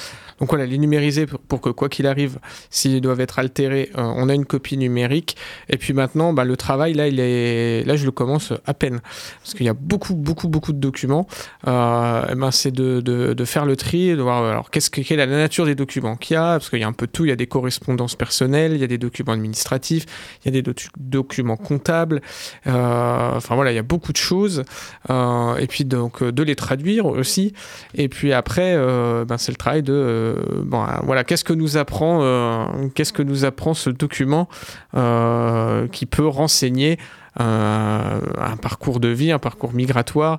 [0.42, 4.28] Donc voilà, les numériser pour, que quoi qu'il arrive, s'ils doivent être altérés, euh, on
[4.28, 5.36] a une copie numérique.
[5.68, 9.02] Et puis maintenant, bah, le travail, là, il est, là, je le commence à peine.
[9.40, 11.28] Parce qu'il y a beaucoup, beaucoup, beaucoup de documents.
[11.68, 15.36] Euh, ben, c'est de, faire le tri, de voir alors, qu'est-ce que, quelle est la
[15.36, 16.54] nature des documents qu'il y a.
[16.54, 17.24] Parce qu'il y a un peu tout.
[17.24, 20.06] Il y a des correspondances personnelles, il y a des documents administratifs,
[20.44, 22.20] il y a des documents comptables.
[22.66, 24.64] Euh, enfin voilà, il y a beaucoup de choses.
[25.08, 27.52] et puis donc de les traduire aussi.
[27.94, 28.76] Et puis après,
[29.24, 30.31] ben, c'est le travail de
[30.64, 34.48] bon, voilà, qu'est-ce que nous apprend, euh, qu'est-ce que nous apprend ce document
[34.94, 36.98] euh, qui peut renseigner
[37.38, 40.38] un parcours de vie, un parcours migratoire,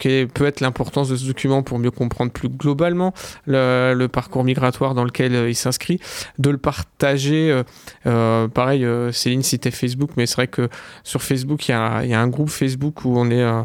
[0.00, 3.14] quelle peut être l'importance de ce document pour mieux comprendre plus globalement
[3.46, 6.00] le, parcours migratoire dans lequel il s'inscrit,
[6.40, 7.62] de le partager.
[8.02, 10.68] pareil, Céline citait Facebook, mais c'est vrai que
[11.04, 13.62] sur Facebook, il y, a, un groupe Facebook où on est euh,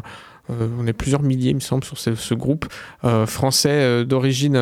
[0.48, 2.66] on est plusieurs milliers, il me semble, sur ce, groupe
[3.04, 4.54] euh, français euh, d'origine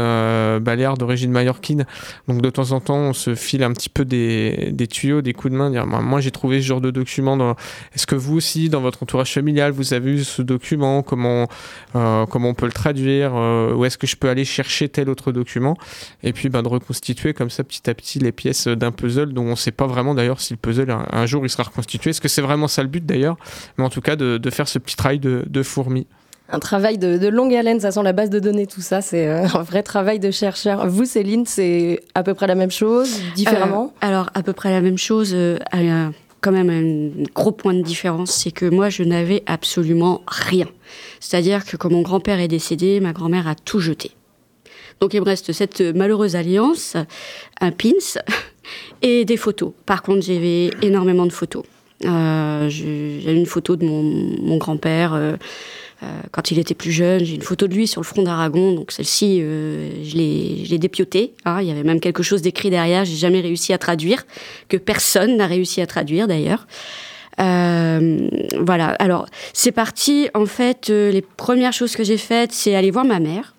[0.60, 1.86] baléare, d'origine mallorquine.
[2.28, 5.52] Donc de temps en temps, on se file un petit peu des, tuyaux, des coups
[5.52, 5.70] de main.
[5.70, 7.56] Dire, moi, j'ai trouvé ce genre de document.
[7.94, 11.02] Est-ce que vous aussi, dans votre entourage familial, vous avez eu ce document?
[11.02, 11.48] Comment,
[11.92, 13.34] comment on peut le traduire?
[13.34, 15.76] Où est-ce que je peux aller chercher tel autre document?
[16.22, 19.44] Et puis ben, de reconstituer comme ça petit à petit les pièces d'un puzzle dont
[19.44, 22.10] on ne sait pas vraiment d'ailleurs si le puzzle un, jour il sera reconstitué.
[22.10, 23.36] Est-ce que c'est vraiment ça le but d'ailleurs?
[23.78, 25.62] Mais en tout cas, de, faire ce petit travail de, de
[26.48, 29.46] un travail de, longue haleine, ça sent la base de données, tout ça, c'est euh,
[29.54, 30.86] un vrai travail de chercheur.
[30.86, 33.92] Vous, Céline, c'est à peu près la même chose, différemment?
[33.96, 35.58] Euh, Alors, à peu près la même chose, euh,
[36.40, 40.66] quand même un gros point de différence, c'est que moi, je n'avais absolument rien.
[41.18, 44.12] C'est-à-dire que quand mon grand-père est décédé, ma grand-mère a tout jeté.
[45.00, 46.96] Donc il me reste cette malheureuse alliance,
[47.60, 47.90] un pins
[49.02, 49.72] et des photos.
[49.84, 51.64] Par contre, j'avais énormément de photos.
[52.04, 55.36] Euh, j'ai une photo de mon, grand-père euh,
[56.02, 57.24] euh, quand il était plus jeune.
[57.24, 58.74] J'ai une photo de lui sur le front d'Aragon.
[58.74, 61.32] Donc celle-ci, je l'ai dépiotée.
[61.44, 61.60] Hein.
[61.62, 63.04] Il y avait même quelque chose d'écrit derrière.
[63.04, 64.24] J'ai jamais réussi à traduire,
[64.68, 66.66] que personne n'a réussi à traduire d'ailleurs.
[67.38, 68.88] voilà.
[68.98, 70.28] Alors c'est parti.
[70.34, 73.54] En fait, les premières choses que j'ai faites, c'est aller voir ma mère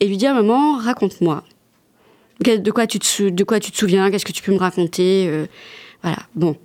[0.00, 1.44] et lui dire maman, raconte-moi.
[2.40, 4.10] De quoi tu te souviens?
[4.10, 5.46] Qu'est-ce que tu peux me raconter
[6.02, 6.56] Voilà, bon.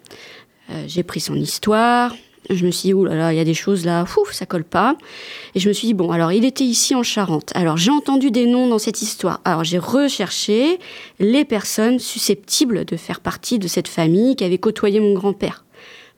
[0.88, 2.16] J'ai pris son histoire.
[2.50, 4.96] Je me suis dit, là il y a des choses là, ouf, ça colle pas.
[5.54, 7.52] Et je me suis dit, bon, alors il était ici en Charente.
[7.54, 9.40] Alors j'ai entendu des noms dans cette histoire.
[9.46, 10.80] Alors j'ai recherché
[11.20, 15.64] les personnes susceptibles de faire partie de cette famille qui avait côtoyé mon grand-père.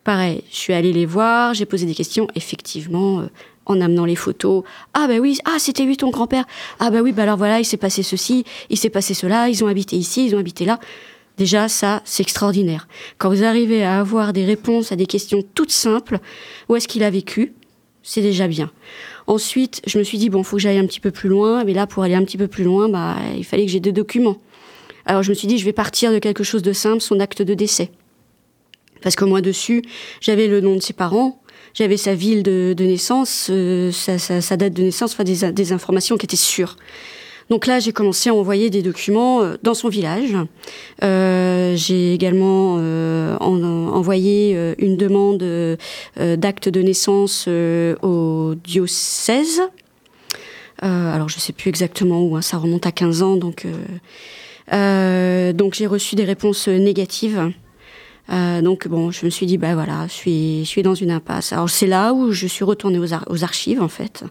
[0.03, 2.27] Pareil, je suis allée les voir, j'ai posé des questions.
[2.33, 3.27] Effectivement, euh,
[3.65, 4.63] en amenant les photos.
[4.93, 6.45] Ah bah oui, ah c'était lui ton grand-père.
[6.79, 9.63] Ah bah oui, bah alors voilà, il s'est passé ceci, il s'est passé cela, ils
[9.63, 10.79] ont habité ici, ils ont habité là.
[11.37, 12.87] Déjà, ça, c'est extraordinaire.
[13.17, 16.19] Quand vous arrivez à avoir des réponses à des questions toutes simples,
[16.69, 17.53] où est-ce qu'il a vécu,
[18.03, 18.71] c'est déjà bien.
[19.27, 21.63] Ensuite, je me suis dit, bon, il faut que j'aille un petit peu plus loin.
[21.63, 23.91] Mais là, pour aller un petit peu plus loin, bah, il fallait que j'ai deux
[23.91, 24.37] documents.
[25.05, 27.41] Alors, je me suis dit, je vais partir de quelque chose de simple, son acte
[27.41, 27.91] de décès.
[29.01, 29.83] Parce que moi, dessus,
[30.19, 31.41] j'avais le nom de ses parents,
[31.73, 36.77] j'avais sa ville de, naissance, euh, sa, date de naissance, des informations qui étaient sûres.
[37.51, 40.37] Donc là, j'ai commencé à envoyer des documents euh, dans son village.
[41.03, 45.43] Euh, j'ai également euh, envoyé une demande
[46.15, 49.61] d'acte de naissance au diocèse.
[50.81, 53.65] alors, je ne sais plus exactement où, hein, ça remonte à 15 ans, donc,
[55.73, 57.51] j'ai reçu des réponses négatives.
[58.29, 61.51] Donc bon, je me suis dit bah voilà, je suis dans une impasse.
[61.51, 64.23] Alors c'est là où je suis retournée aux archives en fait,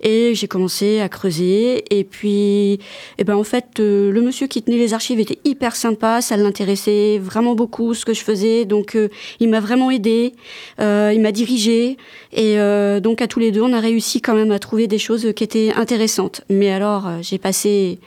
[0.00, 1.84] et j'ai commencé à creuser.
[1.90, 2.78] Et puis,
[3.18, 6.36] eh ben en fait, euh, le monsieur qui tenait les archives était hyper sympa, ça
[6.36, 9.08] l'intéressait vraiment beaucoup ce que je faisais, donc euh,
[9.40, 10.34] il m'a vraiment aidé,
[10.78, 11.96] il m'a dirigé,
[12.32, 12.56] et
[13.00, 15.44] donc à tous les deux, on a réussi quand même à trouver des choses qui
[15.44, 16.42] étaient intéressantes.
[16.48, 17.98] Mais alors, j'ai passé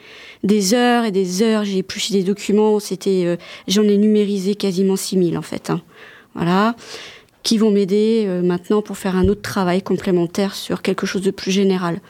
[0.44, 4.96] des heures et des heures, j'ai épluché des documents, c'était, euh, j'en ai numérisé quasiment
[4.96, 5.70] 6000 en fait.
[5.70, 5.80] Hein.
[6.34, 6.76] Voilà
[7.44, 11.30] qui vont m'aider euh, maintenant pour faire un autre travail complémentaire sur quelque chose de
[11.30, 12.00] plus général.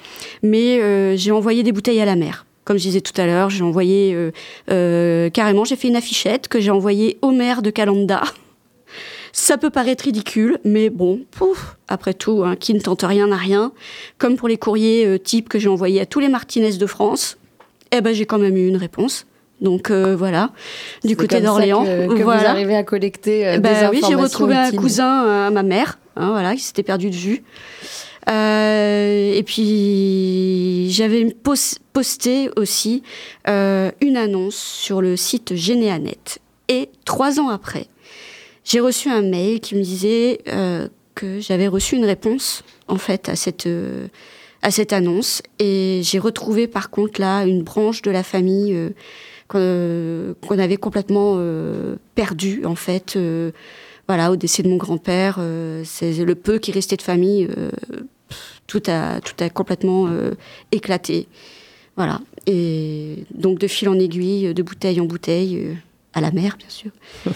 [0.42, 2.46] Mais euh, j'ai envoyé des bouteilles à la mer.
[2.64, 4.16] Comme je disais tout à l'heure, j'ai envoyé
[4.66, 8.22] carrément, j'ai fait une affichette que j'ai envoyée au maire de Calanda.
[9.32, 13.36] Ça peut paraître ridicule, mais bon, pouf, après tout, hein, qui ne tente rien n'a
[13.36, 13.72] rien.
[14.16, 17.36] Comme pour les courriers types que j'ai envoyés à tous les Martinez de France,
[17.92, 19.26] eh ben, j'ai quand même eu une réponse.
[19.60, 20.50] Donc euh, voilà,
[21.04, 21.84] du côté d'Orléans.
[21.84, 25.50] Que, que vous arrivez à collecter euh, ben, Oui, j'ai retrouvé un cousin euh, à
[25.50, 27.44] ma mère, hein, voilà, qui s'était perdu de vue.
[28.28, 31.34] et puis j'avais
[31.92, 33.02] posté aussi
[33.46, 36.40] une annonce sur le site Généanet.
[36.68, 37.86] Et trois ans après,
[38.64, 40.40] j'ai reçu un mail qui me disait
[41.14, 43.68] que j'avais reçu une réponse en fait à cette
[44.62, 45.42] à cette annonce.
[45.58, 48.74] Et j'ai retrouvé par contre là une branche de la famille
[49.54, 53.16] euh, qu'on avait complètement euh, perdue en fait.
[53.16, 53.52] Euh,
[54.06, 55.40] voilà, au décès de mon grand-père,
[55.84, 57.48] c'est le peu qui restait de famille,
[58.66, 60.10] tout a tout a complètement
[60.72, 61.26] éclaté.
[61.96, 62.20] Voilà.
[62.46, 65.74] Et donc de fil en aiguille, de bouteille en bouteille,
[66.12, 66.90] à la mer bien sûr.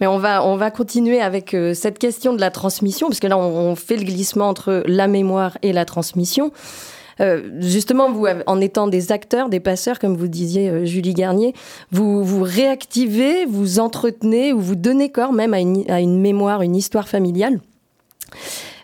[0.00, 3.26] Mais on va, on va continuer avec euh, cette question de la transmission, parce que
[3.26, 6.52] là, on, fait le glissement entre la mémoire et la transmission.
[7.20, 11.54] Euh, justement, vous, en étant des acteurs, des passeurs, comme vous disiez, euh, Julie Garnier,
[11.90, 16.62] vous, vous réactivez, vous entretenez ou vous donnez corps même à une, à une mémoire,
[16.62, 17.60] une histoire familiale.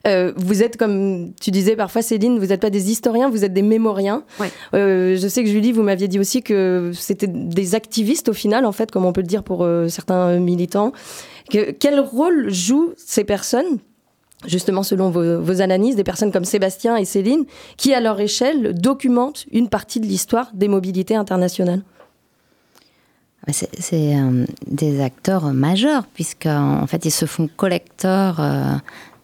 [0.06, 3.52] Euh, vous êtes, comme tu disais parfois, Céline, vous n'êtes pas des historiens, vous êtes
[3.52, 4.22] des mémoriens.
[4.74, 8.64] Euh, je sais que Julie, vous m'aviez dit aussi que c'était des activistes au final,
[8.64, 10.92] en fait, comme on peut le dire pour euh, certains militants.
[11.50, 13.78] quel rôle jouent ces personnes
[14.46, 17.44] justement selon vos, analyses, des personnes comme Sébastien et Céline,
[17.76, 21.82] qui à leur échelle documentent une partie de l'histoire des mobilités internationales
[23.52, 24.16] c'est
[24.66, 28.40] des acteurs majeurs, puisqu'en fait, ils se font collecteurs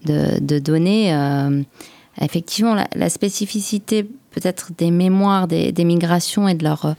[0.04, 1.14] de, données.
[1.14, 1.62] Euh,
[2.20, 6.94] effectivement, la, spécificité peut-être des mémoires des, migrations et de leur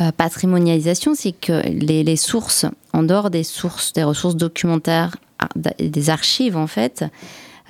[0.00, 5.16] euh, patrimonialisation, c'est que les, sources, en dehors des sources, des ressources documentaires,
[5.56, 7.04] des archives en fait,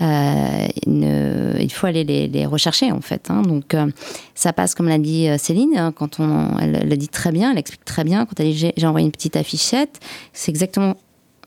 [0.01, 3.31] euh, il faut aller les, rechercher en fait.
[3.31, 3.43] Hein.
[3.43, 3.77] Donc
[4.35, 7.59] ça passe comme l'a dit Céline, hein, quand on, elle le dit très bien, elle
[7.59, 8.27] explique très bien.
[8.27, 10.01] Quand elle dit j'ai envoyé une petite affichette,
[10.33, 10.97] c'est exactement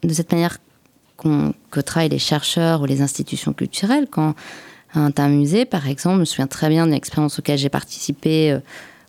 [0.03, 0.57] de cette manière
[1.71, 4.07] que travaillent les chercheurs ou les institutions culturelles.
[4.09, 4.35] Quand
[4.93, 8.59] un, musée, par exemple, je me souviens très bien d'une expérience auquel j'ai participé euh,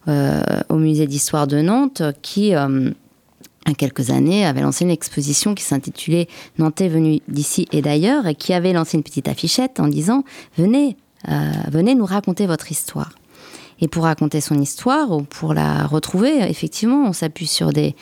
[0.09, 2.91] euh, au musée d'histoire de Nantes, qui, euh,
[3.75, 6.29] quelques années, avait lancé une exposition qui s'intitulait
[6.59, 10.25] Nantais venu d'ici et d'ailleurs, et qui avait lancé une petite affichette en disant
[10.57, 10.97] Venez,
[11.71, 13.13] venez nous raconter votre histoire.
[13.81, 17.95] Et pour raconter son histoire, ou pour la retrouver, effectivement, on s'appuie sur des,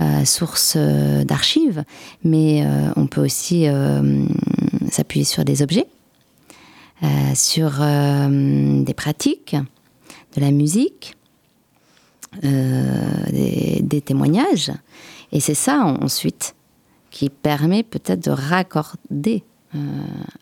[0.00, 1.82] euh, source euh, d'archives,
[2.22, 3.66] mais euh, on peut aussi
[4.92, 5.86] s'appuyer sur des objets,
[7.34, 9.56] sur des pratiques,
[10.36, 11.16] de la musique,
[12.42, 14.72] des, témoignages.
[15.32, 16.54] Et c'est ça ensuite
[17.10, 19.44] qui permet peut-être de raccorder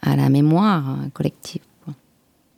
[0.03, 1.62] à la mémoire collective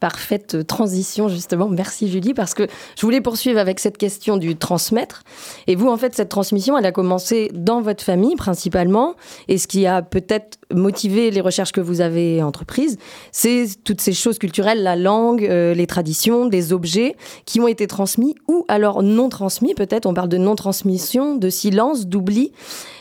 [0.00, 1.68] parfaite transition justement.
[1.68, 2.66] Merci Julie parce que
[2.96, 5.22] je voulais poursuivre avec cette question du transmettre.
[5.66, 9.14] Et vous, en fait, cette transmission, elle a commencé dans votre famille principalement.
[9.48, 12.98] Et ce qui a peut-être motivé les recherches que vous avez entreprises,
[13.32, 17.16] c'est toutes ces choses culturelles, la langue, euh, les traditions, des objets
[17.46, 19.74] qui ont été transmis ou alors non transmis.
[19.74, 22.52] Peut-être on parle de non-transmission, de silence, d'oubli.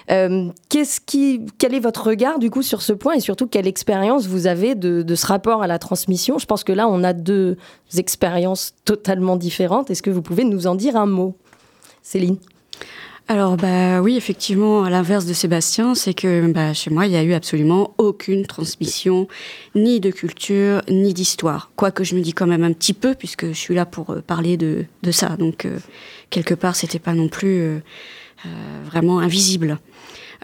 [0.10, 3.68] Euh, qu'est-ce qui, quel est votre regard du coup sur ce point et surtout quelle
[3.68, 6.38] expérience vous avez de, ce rapport à la transmission?
[6.38, 7.58] Je pense que là, on a deux
[7.98, 9.92] expériences totalement différentes.
[9.92, 11.36] Est-ce que vous pouvez nous en dire un mot,
[12.02, 12.38] Céline
[13.28, 17.18] alors bah oui, effectivement, à l'inverse de Sébastien, c'est que bah, chez moi, il n'y
[17.18, 19.28] a eu absolument aucune transmission,
[19.76, 21.72] ni de culture, ni d'histoire.
[21.76, 24.22] Quoique je me dis quand même un petit peu, puisque je suis là pour euh,
[24.22, 25.36] parler de, de ça.
[25.38, 25.78] Donc euh,
[26.30, 27.82] quelque part, c'était pas non plus
[28.86, 29.80] vraiment invisible.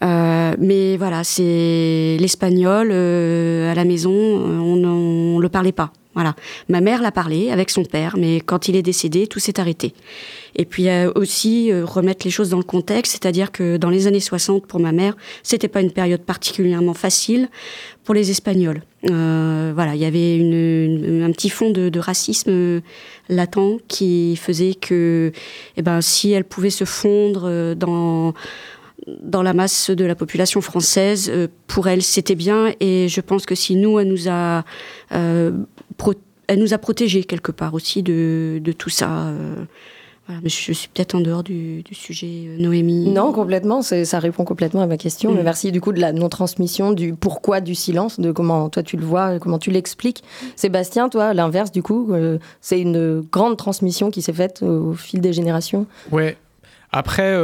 [0.03, 5.91] Euh, mais voilà, c'est l'espagnol euh, à la maison, euh, on ne le parlait pas.
[6.15, 6.35] Voilà,
[6.69, 9.93] ma mère l'a parlé avec son père, mais quand il est décédé, tout s'est arrêté.
[10.55, 14.67] Et puis aussi remettre les choses dans le contexte, c'est-à-dire que dans les années 60,
[14.67, 17.49] pour ma mère, c'était pas une période particulièrement facile
[18.03, 18.83] pour les Espagnols.
[19.03, 22.81] voilà, il y avait une, un petit fond de, de, racisme
[23.29, 25.31] latent qui faisait que,
[25.77, 28.35] eh ben, si elle pouvait se fondre dans
[29.07, 32.73] dans la masse de la population française, euh, pour elle, c'était bien.
[32.79, 34.63] Et je pense que si nous, elle nous a,
[35.11, 35.51] euh,
[36.47, 39.27] elle nous a protégés quelque part aussi de, de tout ça.
[39.27, 39.65] Euh,
[40.41, 43.09] mais je suis peut-être en dehors du, du, sujet, Noémie.
[43.09, 43.81] Non, complètement.
[43.81, 45.31] Ça répond complètement à ma question.
[45.31, 45.35] Mm.
[45.35, 48.95] Mais merci du coup de la non-transmission, du pourquoi du silence, de comment toi tu
[48.95, 50.23] le vois, comment tu l'expliques.
[50.55, 52.13] Sébastien, toi, l'inverse, du coup,
[52.61, 55.87] c'est une grande transmission qui s'est faite au fil des générations.
[56.11, 56.37] Ouais.
[56.93, 57.35] Après,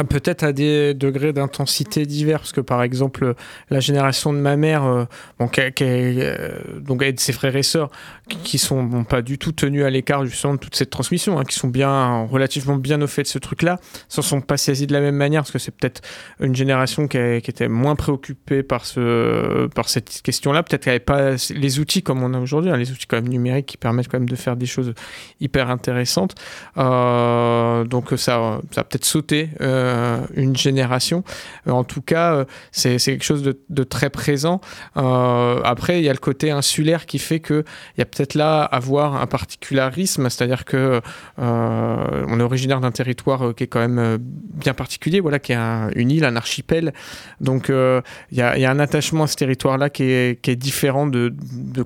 [0.00, 3.34] ah, peut-être à des degrés d'intensité divers, parce que par exemple,
[3.68, 5.06] la génération de ma mère, euh,
[5.40, 7.90] bon, euh, donc avec ses frères et sœurs,
[8.28, 11.58] qui, sont pas du tout tenus à l'écart justement de toute cette transmission, hein, qui
[11.58, 15.00] sont bien relativement bien au fait de ce truc-là, s'en sont pas saisis de la
[15.00, 16.00] même manière, parce que c'est peut-être
[16.38, 21.30] une génération qui, était moins préoccupée par ce, par cette question-là, peut-être qu'elle n'avait pas
[21.50, 24.20] les outils comme on a aujourd'hui, hein, les outils quand même numériques qui permettent quand
[24.20, 24.94] même de faire des choses
[25.40, 26.36] hyper intéressantes.
[26.76, 29.48] Euh, donc ça, ça a peut-être sauté.
[29.60, 29.87] Euh,
[30.34, 31.24] une génération.
[31.66, 34.60] Euh, en tout cas, euh, c'est quelque chose de, très présent.
[34.94, 37.64] après, il y a le côté insulaire qui fait qu'il
[37.96, 41.00] y a peut-être là à voir un particularisme, c'est-à-dire que
[41.38, 45.58] on est originaire d'un territoire qui est quand même bien particulier, voilà, qui est
[45.94, 46.92] une île, un archipel.
[47.40, 51.32] Donc, il y, a, un attachement à ce territoire-là qui est, différent de,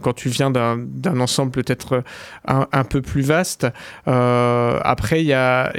[0.01, 2.03] quand tu viens d'un ensemble peut-être
[2.47, 3.67] un, peu plus vaste.
[4.07, 5.73] après, il y a,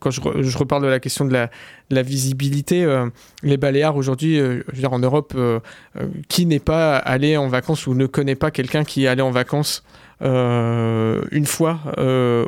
[0.00, 2.84] quand je, je, reparle de la question la, visibilité.
[2.84, 3.06] Euh,
[3.42, 5.60] les Baléares aujourd'hui, euh, en Europe, euh,
[6.28, 9.30] qui n'est pas allé en vacances ou ne connaît pas quelqu'un qui est allé en
[9.30, 9.82] vacances
[10.20, 11.78] une fois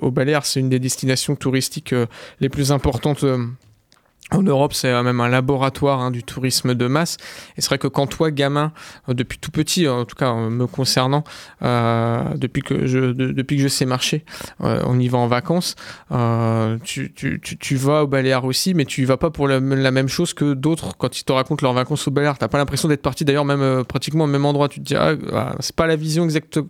[0.02, 0.44] aux Baléares?
[0.44, 1.94] C'est une des destinations touristiques
[2.40, 3.24] les plus importantes
[4.32, 7.16] en Europe, c'est même un laboratoire hein, du tourisme de masse.
[7.56, 8.72] Et c'est vrai que quand toi, gamin,
[9.08, 11.24] euh, depuis tout petit, en tout cas me concernant,
[11.62, 14.24] euh, depuis, que je, depuis que je sais marcher,
[14.62, 15.74] euh, on y va en vacances,
[16.84, 20.08] tu, tu, tu, vas au Baléares aussi, mais tu y vas pas pour la, même
[20.08, 22.38] chose que d'autres quand ils te racontent leurs vacances au Baléares.
[22.38, 24.68] T'as pas l'impression d'être parti d'ailleurs même pratiquement au même endroit.
[24.68, 26.60] Tu te dis, ah, ah, c'est pas la vision exacte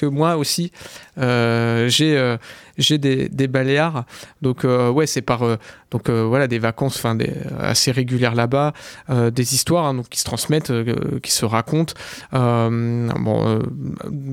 [0.00, 0.72] que moi aussi.
[1.16, 2.38] j'ai
[2.80, 4.04] j'ai des, des Baléares.
[4.42, 5.56] Donc, euh, ouais, c'est par euh,
[5.90, 8.72] donc, euh, voilà, des vacances enfin, des, assez régulières là-bas,
[9.08, 10.72] des histoires hein, donc, qui se transmettent,
[11.20, 11.94] qui se racontent.
[12.32, 13.62] bon,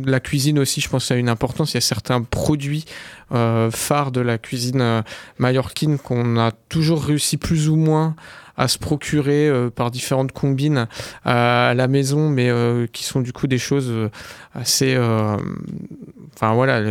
[0.05, 1.73] la cuisine aussi, je pense, a une importance.
[1.73, 2.85] Il y a certains produits
[3.29, 5.03] phares de la cuisine
[5.37, 8.15] mallorquine qu'on a toujours réussi plus ou moins
[8.57, 10.87] à se procurer euh, par différentes combines
[11.23, 14.09] à, la maison, mais euh, qui sont du coup des choses euh,
[14.53, 14.97] assez.
[14.97, 16.81] Enfin voilà,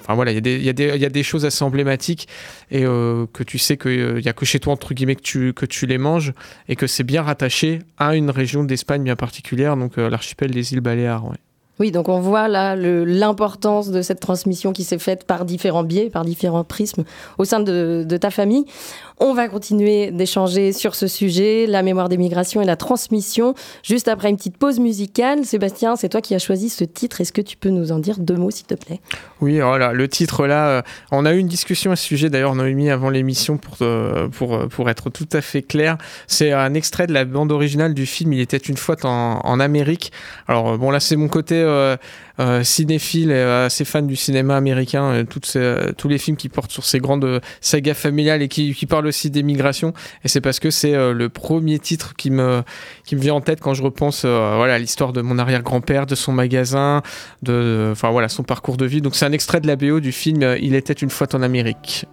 [0.00, 2.28] enfin voilà, il y, y, y, a des choses assez emblématiques
[2.70, 5.66] et que tu sais qu'il n'y a que chez toi entre guillemets que tu, que
[5.66, 6.32] tu les manges
[6.68, 10.80] et que c'est bien rattaché à une région d'Espagne bien particulière, donc l'archipel des îles
[10.80, 11.28] Baléares.
[11.28, 11.36] Ouais.
[11.80, 16.08] Oui, donc on voit là l'importance de cette transmission qui s'est faite par différents biais,
[16.08, 17.04] par différents prismes
[17.38, 18.64] au sein de, de ta famille.
[19.20, 23.54] On va continuer d'échanger sur ce sujet, la mémoire des migrations et la transmission,
[23.84, 25.44] juste après une petite pause musicale.
[25.44, 27.20] Sébastien, c'est toi qui as choisi ce titre.
[27.20, 29.00] Est-ce que tu peux nous en dire deux mots, s'il te plaît?
[29.40, 32.56] Oui, voilà, le titre là, euh, on a eu une discussion à ce sujet d'ailleurs,
[32.56, 35.96] Noémie, avant l'émission, pour, euh, euh, pour être tout à fait clair.
[36.26, 40.10] C'est un extrait de la bande originale du film Il était une fois en, Amérique.
[40.48, 41.54] Alors, bon, là, c'est mon côté
[42.62, 45.56] cinéphile et assez fan du cinéma américain, toutes
[45.96, 49.92] tous les films qui portent sur ces grandes sagas familiales et qui, parlent aussi d'émigration.
[50.24, 52.62] Et c'est parce que c'est le premier titre qui me,
[53.12, 57.02] vient en tête quand je repense à l'histoire de mon arrière-grand-père, de son magasin,
[57.42, 57.92] de,
[58.28, 59.00] son parcours de vie.
[59.00, 62.06] Donc c'est un extrait de la BO du film Il était une fois en Amérique.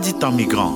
[0.00, 0.74] Dit en migrant.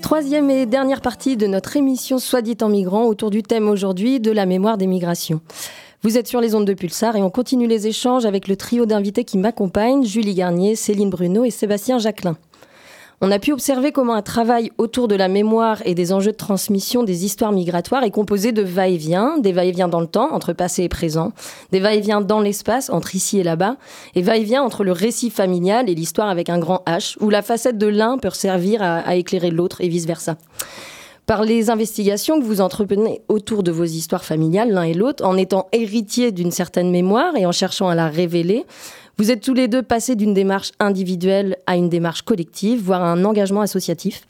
[0.00, 4.20] Troisième et dernière partie de notre émission Soit dit en migrant autour du thème aujourd'hui
[4.20, 5.40] de la mémoire des migrations.
[6.02, 8.86] Vous êtes sur les ondes de Pulsar et on continue les échanges avec le trio
[8.86, 12.36] d'invités qui m'accompagnent, Julie Garnier, Céline Bruno et Sébastien Jacquelin.
[13.20, 16.36] On a pu observer comment un travail autour de la mémoire et des enjeux de
[16.36, 20.84] transmission des histoires migratoires est composé de va-et-vient, des va-et-vient dans le temps, entre passé
[20.84, 21.32] et présent,
[21.72, 23.76] des va-et-vient dans l'espace, entre ici et là-bas,
[24.14, 27.76] et va-et-vient entre le récit familial et l'histoire avec un grand H, où la facette
[27.76, 30.36] de l'un peut servir à, à éclairer l'autre et vice-versa.
[31.28, 35.36] Par les investigations que vous entreprenez autour de vos histoires familiales, l'un et l'autre, en
[35.36, 38.64] étant héritier d'une certaine mémoire et en cherchant à la révéler,
[39.18, 43.12] vous êtes tous les deux passés d'une démarche individuelle à une démarche collective, voire à
[43.12, 44.22] un engagement associatif.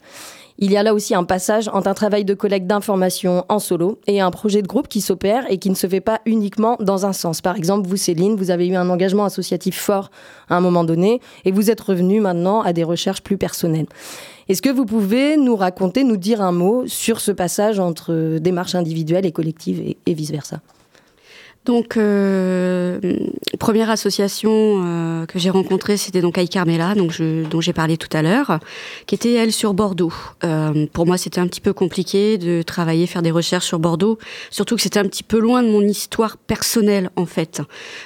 [0.61, 3.97] Il y a là aussi un passage entre un travail de collecte d'informations en solo
[4.07, 7.05] et un projet de groupe qui s'opère et qui ne se fait pas uniquement dans
[7.05, 7.39] un sens.
[7.39, 10.11] Par exemple, vous, Céline, vous avez eu un engagement associatif fort
[10.49, 13.87] à un moment donné et vous êtes revenu maintenant à des recherches plus personnelles.
[14.49, 18.75] Est-ce que vous pouvez nous raconter, nous dire un mot sur ce passage entre démarche
[18.75, 20.59] individuelle et collective et, et vice-versa?
[21.69, 22.99] Donc, euh,
[23.59, 28.09] première association euh, que j'ai rencontrée, c'était donc Aïe Carmela, donc dont j'ai parlé tout
[28.11, 28.59] à l'heure,
[29.05, 30.11] qui était elle sur Bordeaux.
[30.43, 34.17] Euh, pour moi, c'était un petit peu compliqué de travailler, faire des recherches sur Bordeaux,
[34.49, 37.61] surtout que c'était un petit peu loin de mon histoire personnelle en fait.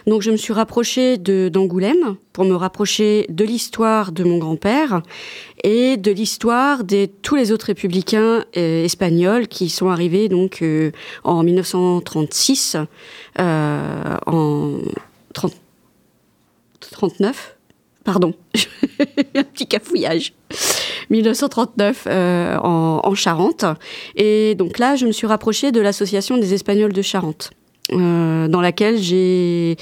[0.07, 5.03] Donc, je me suis rapprochée d'Angoulême pour me rapprocher de l'histoire de mon grand-père
[5.63, 10.91] et de l'histoire de tous les autres républicains euh, espagnols qui sont arrivés donc euh,
[11.23, 12.77] en 1936,
[13.39, 14.77] euh, en
[15.33, 15.53] 30,
[16.91, 17.57] 39,
[18.03, 18.33] pardon,
[19.35, 20.33] un petit cafouillage.
[21.09, 23.65] 1939 euh, en, en Charente.
[24.15, 27.51] Et donc là, je me suis rapprochée de l'association des Espagnols de Charente.
[27.91, 29.75] Euh, dans laquelle j'ai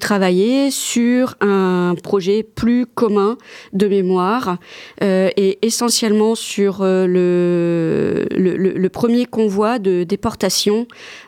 [0.00, 3.38] travaillé sur un projet plus commun
[3.72, 4.58] de mémoire
[5.02, 10.86] euh, et essentiellement sur euh, le, le, le, premier convoi de déportation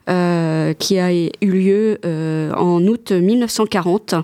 [0.09, 4.15] euh, qui a eu lieu en août 1940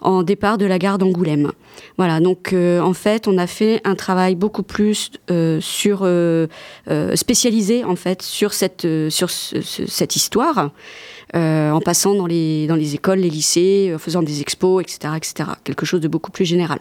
[0.00, 1.50] en départ de la gare d'Angoulême.
[1.96, 5.10] Voilà, donc en fait, on a fait un travail beaucoup plus
[5.60, 6.08] sur
[7.14, 10.70] spécialisé en fait sur cette sur cette histoire.
[11.36, 15.14] Euh, en passant dans les, dans les écoles, les lycées, en faisant des expos, etc.,
[15.16, 15.50] etc.
[15.62, 16.78] Quelque chose de beaucoup plus général.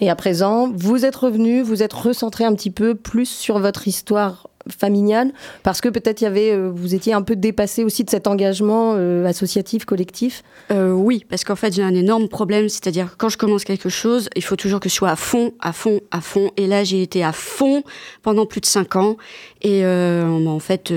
[0.00, 3.86] Et à présent, vous êtes revenu, vous êtes recentré un petit peu plus sur votre
[3.86, 5.32] histoire familiale
[5.62, 8.94] Parce que peut-être y avait, vous étiez un peu dépassé aussi de cet engagement
[9.26, 13.90] associatif, collectif Oui, parce qu'en fait j'ai un énorme problème, c'est-à-dire quand je commence quelque
[13.90, 16.50] chose, il faut toujours que je sois à fond, à fond, à fond.
[16.56, 17.84] Et là j'ai été à fond
[18.22, 19.16] pendant plus de cinq ans.
[19.60, 20.92] Et en fait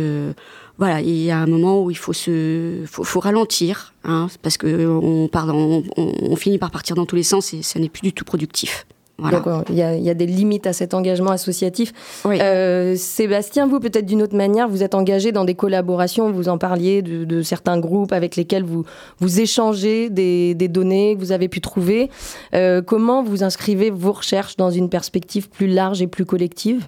[0.78, 4.88] voilà, il y a un moment où il faut se, faut, ralentir, hein, parce que
[4.88, 8.14] on, part on, finit par partir dans tous les sens et ça n'est plus du
[8.14, 8.86] tout productif.
[9.20, 11.92] D'accord, il, y, a, des limites à cet engagement associatif.
[12.28, 16.60] Euh, Sébastien, vous, peut-être d'une autre manière, vous êtes engagé dans des collaborations, vous en
[16.60, 18.86] parliez de, certains groupes avec lesquels vous,
[19.20, 22.12] vous échangez des, données que vous avez pu trouver.
[22.54, 26.88] Euh, comment vous inscrivez vos recherches dans une perspective plus large et plus collective?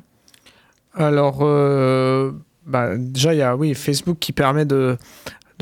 [0.93, 2.31] Alors, euh,
[2.65, 4.97] bah, déjà, il y a oui, Facebook qui permet de,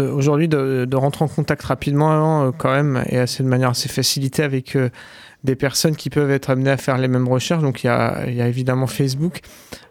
[0.03, 4.43] aujourd'hui de, rentrer en contact rapidement euh, quand même et assez de manière assez facilitée
[4.43, 4.89] avec euh,
[5.43, 7.61] des personnes qui peuvent être amenées à faire les mêmes recherches.
[7.61, 9.41] Donc il y a, évidemment Facebook.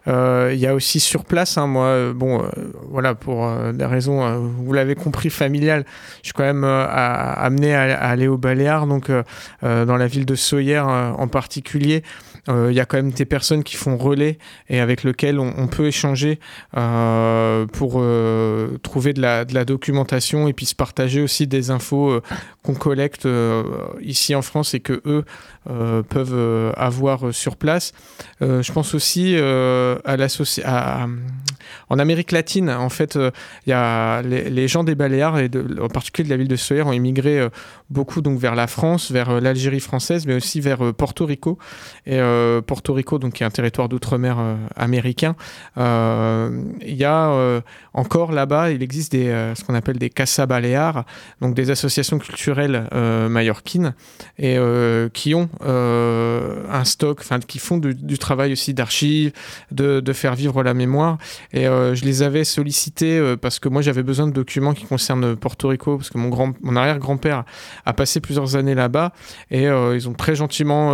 [0.07, 2.43] Euh, il y a aussi sur place, hein, moi, bon,
[2.89, 5.85] voilà, pour des raisons, vous l'avez compris, familiales,
[6.21, 9.11] je suis quand même amené à, aller au Baléares, donc
[9.61, 12.03] dans la ville de Soyer en particulier
[12.47, 14.37] il euh, y a quand même des personnes qui font relais
[14.69, 16.39] et avec lesquelles on, peut échanger
[16.77, 21.71] euh, pour euh, trouver de la, de la, documentation et puis se partager aussi des
[21.71, 22.21] infos
[22.63, 23.27] qu'on collecte
[24.01, 25.25] ici en France et que eux
[26.09, 27.93] peuvent avoir sur place.
[28.41, 30.67] je pense aussi à l'association
[31.89, 33.17] en Amérique latine, en fait,
[33.65, 35.49] il y a les, gens des Baléares et
[35.81, 37.47] en particulier de la ville de Soyer ont immigré
[37.89, 41.57] beaucoup donc vers la France, vers l'Algérie française, mais aussi vers Porto Rico.
[42.05, 45.35] Et euh, Porto Rico, donc qui est un territoire d'outre-mer euh, américain,
[45.77, 47.61] euh, il y a
[47.93, 51.05] encore là-bas, il existe ce qu'on appelle des Casa Baleares,
[51.41, 52.87] donc des associations culturelles
[53.29, 53.93] mallorquines,
[54.37, 54.57] et
[55.13, 59.31] qui ont un stock, qui font du, travail aussi d'archives,
[59.71, 61.17] de, faire vivre la mémoire.
[61.53, 65.69] Et je les avais sollicités parce que moi j'avais besoin de documents qui concernent Porto
[65.69, 67.43] Rico, parce que mon, mon arrière-grand-père
[67.85, 69.13] a passé plusieurs années là-bas,
[69.51, 70.91] et ils ont très gentiment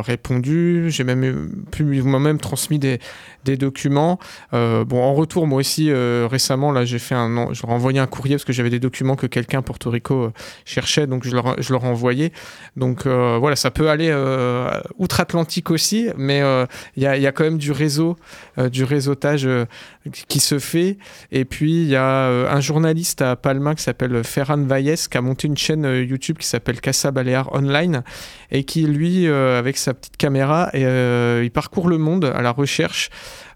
[0.00, 0.50] répondu
[0.88, 3.00] j'ai même pu moi-même transmis des,
[3.44, 4.18] des documents.
[4.52, 7.98] Euh, bon, en retour, moi aussi, euh, récemment, là, j'ai fait un, je leur envoyé
[7.98, 10.32] un courrier parce que j'avais des documents que quelqu'un Porto Rico euh,
[10.64, 12.32] cherchait, donc je leur, je leur ai envoyé.
[12.76, 14.10] Donc voilà, ça peut aller
[14.98, 16.42] outre-Atlantique aussi, mais
[16.96, 18.16] il y a, y, a, quand même du réseau,
[18.70, 19.48] du réseautage
[20.28, 20.98] qui se fait.
[21.32, 25.20] Et puis il y a un journaliste à Palma qui s'appelle Ferran Valles qui a
[25.20, 28.02] monté une chaîne YouTube qui s'appelle Casa Balear Online
[28.50, 33.10] et qui lui, avec sa petite caméra, il parcourt le monde à la recherche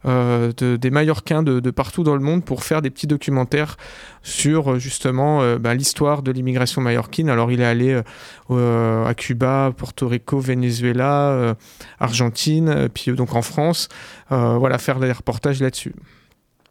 [0.06, 3.78] euh, des Mallorquins de, partout dans le monde pour faire des petits documentaires
[4.22, 7.30] sur euh, justement euh, bah, l'histoire de l'immigration mallorquine.
[7.30, 8.02] Alors il est allé
[8.50, 11.56] à Cuba, Porto Rico, Venezuela,
[11.98, 13.88] Argentine, puis donc en France,
[14.28, 15.94] voilà, faire des reportages là-dessus.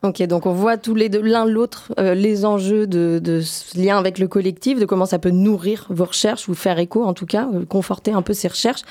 [0.05, 3.79] Ok, donc on voit tous les deux, l'un l'autre, euh, les enjeux de, de, ce
[3.79, 7.13] lien avec le collectif, de comment ça peut nourrir vos recherches, vous faire écho en
[7.13, 8.81] tout cas, euh, conforter un peu ces recherches.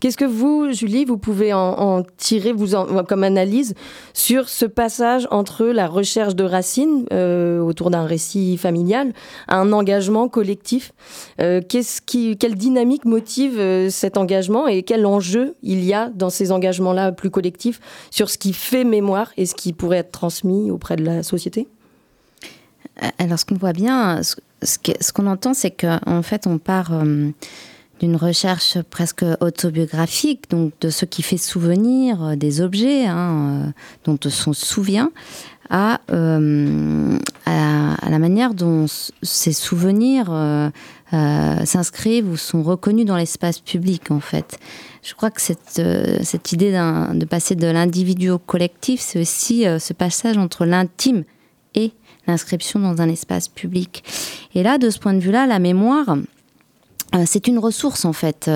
[0.00, 3.74] Qu'est-ce que vous, Julie, vous pouvez en, tirer vous en, comme analyse
[4.14, 9.12] sur ce passage entre la recherche de racines euh, autour d'un récit familial
[9.48, 10.94] à un engagement collectif?
[11.36, 13.60] Qu'est-ce qui, Quelle dynamique motive
[13.90, 18.38] cet engagement et quel enjeu il y a dans ces engagements-là plus collectifs sur ce
[18.38, 21.68] qui fait mémoire et ce qui pourrait être transmis auprès de la société?
[23.18, 24.20] Alors, ce qu'on voit bien,
[24.62, 27.30] ce qu'on entend, c'est qu'en fait, on part euh,
[28.00, 33.70] d'une recherche presque autobiographique, donc de ce qui fait souvenir euh, des objets hein, euh,
[34.04, 35.10] dont on se souvient,
[35.70, 36.00] à,
[38.08, 38.86] la manière dont
[39.22, 40.32] ces souvenirs
[41.10, 44.58] s'inscrivent ou sont reconnus dans l'espace public, en fait.
[45.02, 49.66] Je crois que cette, euh, cette idée de passer de l'individu au collectif, c'est aussi
[49.66, 51.24] euh, ce passage entre l'intime
[51.74, 51.90] et
[52.28, 54.04] l'inscription dans un espace public.
[54.54, 56.16] Et là, de ce point de vue-là, la mémoire,
[57.16, 58.48] euh, c'est une ressource en fait.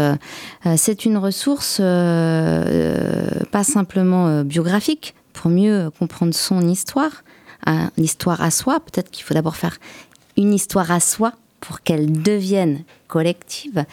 [0.77, 7.25] c'est une ressource pas simplement biographique pour mieux comprendre son histoire,
[7.97, 8.81] l'histoire à soi.
[8.81, 9.79] Peut-être qu'il faut d'abord faire
[10.37, 13.85] une histoire à soi pour qu'elle devienne collective,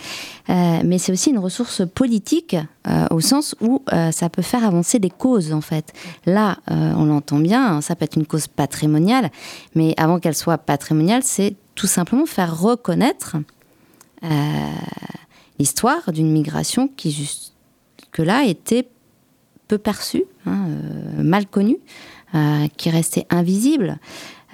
[0.49, 2.55] euh, mais c'est aussi une ressource politique
[2.87, 5.93] euh, au sens où euh, ça peut faire avancer des causes en fait.
[6.25, 9.29] Là, on l'entend bien, ça peut être une cause patrimoniale,
[9.75, 13.37] mais avant qu'elle soit patrimoniale, c'est tout simplement faire reconnaître
[15.59, 18.87] l'histoire d'une migration qui jusque-là était
[19.67, 20.67] peu perçue, hein,
[21.17, 21.77] mal connue,
[22.77, 23.99] qui restait invisible.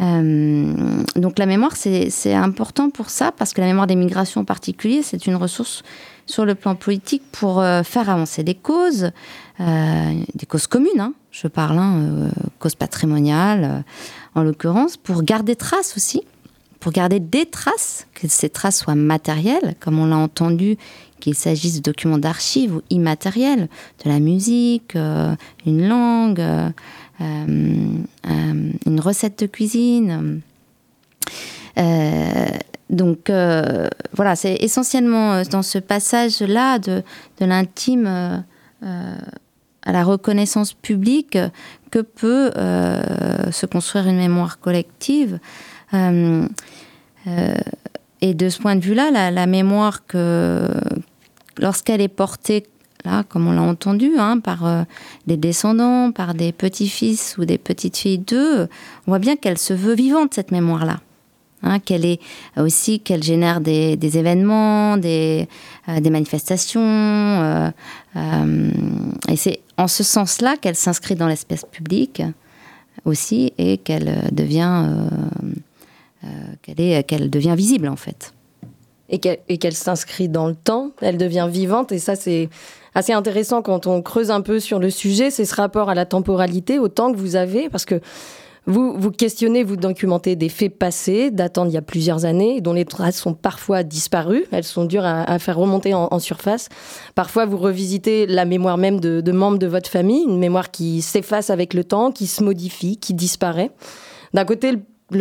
[0.02, 4.46] Euh, donc la mémoire, c'est important pour ça, parce que la mémoire des migrations en
[4.46, 5.84] particulier, c'est une ressource
[6.26, 9.12] sur le plan politique pour euh, faire avancer des causes,
[9.60, 13.84] euh, des causes communes, hein, je parle, hein, cause patrimoniale,
[14.36, 16.22] en l'occurrence, pour garder trace aussi,
[16.80, 20.78] pour garder des traces, que ces traces soient matérielles, comme on l'a entendu,
[21.20, 23.68] qu'il s'agisse de documents d'archives ou immatériels,
[24.06, 26.42] de la musique, une langue,
[27.20, 30.42] une recette de cuisine.
[32.90, 37.04] Donc euh, voilà, c'est essentiellement euh, dans ce passage-là de,
[37.40, 39.16] l'intime euh,
[39.84, 41.38] à la reconnaissance publique
[41.92, 42.52] que peut
[43.52, 45.40] se construire une mémoire collective.
[48.22, 50.68] et de ce point de vue-là, la, mémoire que
[51.58, 52.68] lorsqu'elle est portée
[53.06, 54.86] là, comme on l'a entendu, hein, par
[55.28, 58.68] des descendants, par des petits-fils ou des petites-filles d'eux,
[59.08, 61.00] on voit bien qu'elle se veut vivante, cette mémoire-là.
[61.62, 62.22] Hein, qu'elle est
[62.56, 65.50] aussi qu'elle génère des, événements, des,
[65.90, 66.82] euh, manifestations.
[66.82, 67.70] Euh,
[68.16, 68.72] euh,
[69.28, 72.22] et c'est en ce sens-là qu'elle s'inscrit dans l'espace public
[73.04, 74.86] aussi et qu'elle devient,
[76.62, 78.34] qu'elle qu'elle devient visible en fait.
[79.10, 82.50] Et qu'elle s'inscrit dans le temps, elle devient vivante et ça c'est
[82.96, 86.06] assez intéressant quand on creuse un peu sur le sujet, c'est ce rapport à la
[86.06, 88.02] temporalité, au temps que vous avez, parce que
[88.66, 92.74] vous, vous questionnez, vous documentez des faits passés, datant d'il y a plusieurs années, dont
[92.74, 94.46] les traces sont parfois disparues.
[94.52, 96.70] Elles sont dures à, faire remonter en, surface.
[97.16, 101.50] Parfois, vous revisitez la mémoire même de, membres de votre famille, une mémoire qui s'efface
[101.50, 103.72] avec le temps, qui se modifie, qui disparaît.
[104.36, 104.74] D'un côté,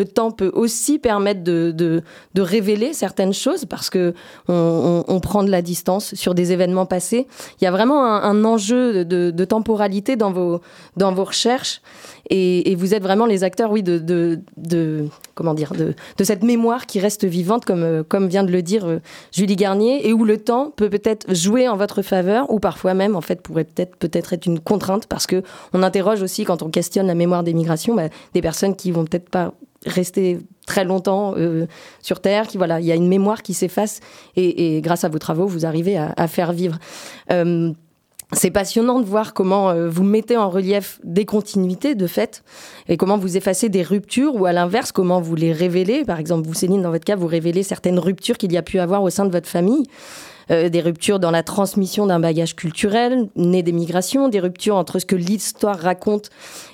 [0.05, 2.03] temps peut aussi permettre de, de,
[2.41, 4.15] révéler certaines choses parce que
[4.49, 7.27] on, prend de la distance sur des événements passés.
[7.61, 10.61] Il y a vraiment un, enjeu de, de, temporalité dans vos,
[10.97, 11.81] dans vos recherches
[12.31, 14.39] et, vous êtes vraiment les acteurs, oui, de,
[15.35, 18.99] comment dire, de, cette mémoire qui reste vivante, comme, comme vient de le dire euh,
[19.33, 23.17] Julie Garnier, et où le temps peut peut-être jouer en votre faveur, ou parfois même,
[23.17, 27.07] en fait, pourrait peut-être être une contrainte, parce que on interroge aussi quand on questionne
[27.07, 29.55] la mémoire des migrations, bah, des personnes qui vont peut-être pas
[29.87, 31.67] rester très longtemps euh,
[32.03, 34.01] sur Terre, qui voilà, il y a une mémoire qui s'efface,
[34.37, 36.79] et, grâce à vos travaux, vous arrivez à, faire vivre.
[37.33, 37.73] Euh,
[38.33, 42.43] c'est passionnant de voir comment euh, vous mettez en relief des continuités de fait
[42.89, 46.05] et comment vous effacez des ruptures ou à l'inverse comment vous les révélez.
[46.05, 48.81] Par exemple, vous Céline, dans votre cas, vous révélez certaines ruptures qu'il y a pu
[48.81, 49.85] avoir au sein de votre famille.
[50.51, 54.99] Euh, des ruptures dans la transmission d'un bagage culturel né des migrations, des ruptures entre
[54.99, 56.31] ce que l'histoire raconte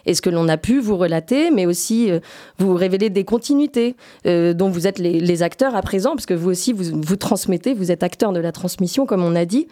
[0.06, 2.20] et ce que l'on a pu vous relater, mais aussi euh,
[2.58, 6.72] vous révéler des continuités dont vous êtes les, acteurs à présent, parce que vous aussi,
[6.72, 9.66] vous, vous transmettez, vous êtes acteur de la transmission, comme on a dit.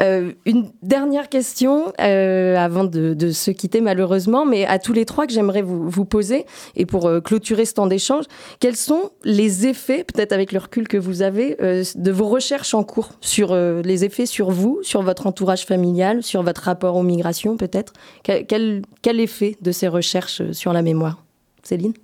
[0.00, 5.26] Euh, une dernière question euh, avant de, se quitter malheureusement, mais à tous les trois
[5.26, 8.24] que j'aimerais vous, poser et pour euh, clôturer ce temps d'échange,
[8.60, 12.82] quels sont les effets, peut-être avec le recul que vous avez, de vos recherches en
[12.82, 17.56] cours sur les effets sur vous, sur votre entourage familial, sur votre rapport aux migrations
[17.56, 17.92] peut-être?
[18.22, 21.22] Quel, quel, effet de ces recherches sur la mémoire?
[21.62, 21.94] Céline?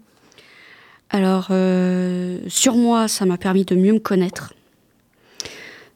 [1.11, 1.47] Alors,
[2.49, 4.53] sur moi, ça m'a permis de mieux me connaître.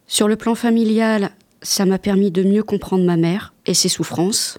[0.07, 1.31] Sur le plan familial,
[1.63, 4.59] ça m'a permis de mieux comprendre ma mère et ses souffrances,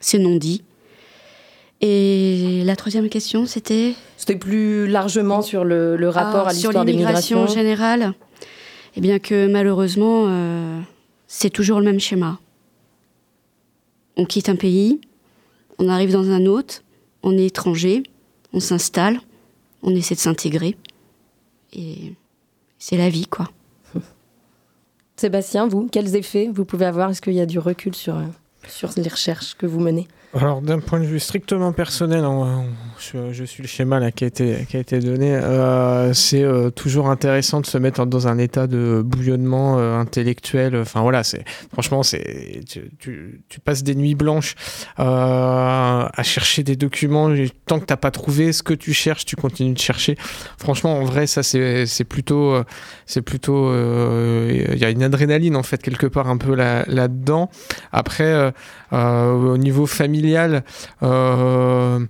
[0.00, 0.62] ses non-dits.
[1.80, 6.92] Et la troisième question, c'était C'était plus largement sur le, rapport ah, à l'histoire des
[6.92, 7.42] migrations.
[7.42, 8.14] en général.
[8.96, 10.80] Eh bien que malheureusement, euh,
[11.26, 12.38] c'est toujours le même schéma.
[14.16, 15.00] On quitte un pays,
[15.78, 16.82] on arrive dans un autre,
[17.22, 18.04] on est étranger,
[18.52, 19.18] on s'installe,
[19.82, 20.76] on essaie de s'intégrer.
[21.72, 22.12] Et
[22.78, 23.50] c'est la vie, quoi.
[25.16, 27.10] Sébastien, vous, quels effets vous pouvez avoir?
[27.10, 28.24] Est-ce qu'il y a du recul sur, euh,
[28.68, 30.08] sur les recherches que vous menez?
[30.36, 32.24] Alors d'un point de vue strictement personnel,
[32.98, 37.08] je, suis le schéma qui, a été, qui a été donné, euh, c'est euh, toujours
[37.08, 40.76] intéressant de se mettre dans un état de bouillonnement euh, intellectuel.
[40.76, 42.64] Enfin voilà, c'est franchement, c'est
[42.98, 44.56] tu, passes des nuits blanches
[44.96, 47.32] à chercher des documents.
[47.66, 50.16] Tant que t'as pas trouvé ce que tu cherches, tu continues de chercher.
[50.58, 52.60] Franchement, en vrai, ça c'est plutôt,
[53.06, 57.50] c'est plutôt, il y a une adrénaline en fait quelque part un peu là dedans.
[57.92, 58.52] Après,
[58.90, 60.60] au niveau familial euh,
[61.02, 62.00] euh,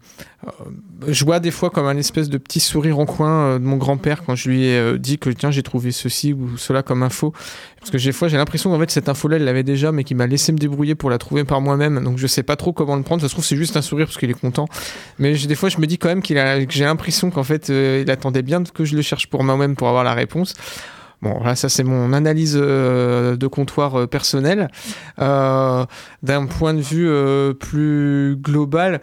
[1.07, 3.77] je vois des fois comme un espèce de petit sourire en coin euh, de mon
[3.77, 7.33] grand-père quand je lui ai dit que tiens j'ai trouvé ceci ou cela comme info.
[7.79, 10.05] Parce que des fois j'ai l'impression qu'en fait cette info là il l'avait déjà mais
[10.05, 12.03] qu'il m'a laissé me débrouiller pour la trouver par moi-même.
[12.03, 13.23] Donc je sais pas trop comment le prendre.
[13.23, 14.67] Ça se trouve c'est juste un sourire parce qu'il est content.
[15.19, 17.69] Mais des fois je me dis quand même qu'il a que j'ai l'impression qu'en fait
[17.69, 20.55] il attendait bien que je le cherche pour moi-même pour avoir la réponse
[21.25, 24.69] Bon, là, ça c'est mon analyse de comptoir personnel.
[25.19, 27.11] D'un point de vue
[27.55, 29.01] plus global,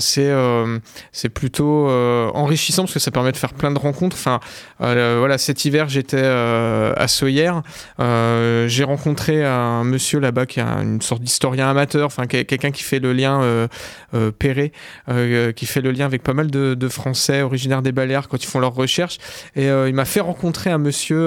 [0.00, 4.16] c'est plutôt enrichissant parce que ça permet de faire plein de rencontres.
[4.16, 4.40] Enfin,
[4.80, 7.52] voilà, cet hiver j'étais à Soyer,
[7.98, 12.98] j'ai rencontré un monsieur là-bas qui est une sorte d'historien amateur, enfin quelqu'un qui fait
[12.98, 13.68] le lien euh,
[14.14, 14.72] euh, Perret,
[15.08, 18.46] euh, qui fait le lien avec pas mal de, Français originaires des Baléares quand ils
[18.46, 19.18] font leurs recherches.
[19.56, 21.25] Et il m'a fait rencontrer un monsieur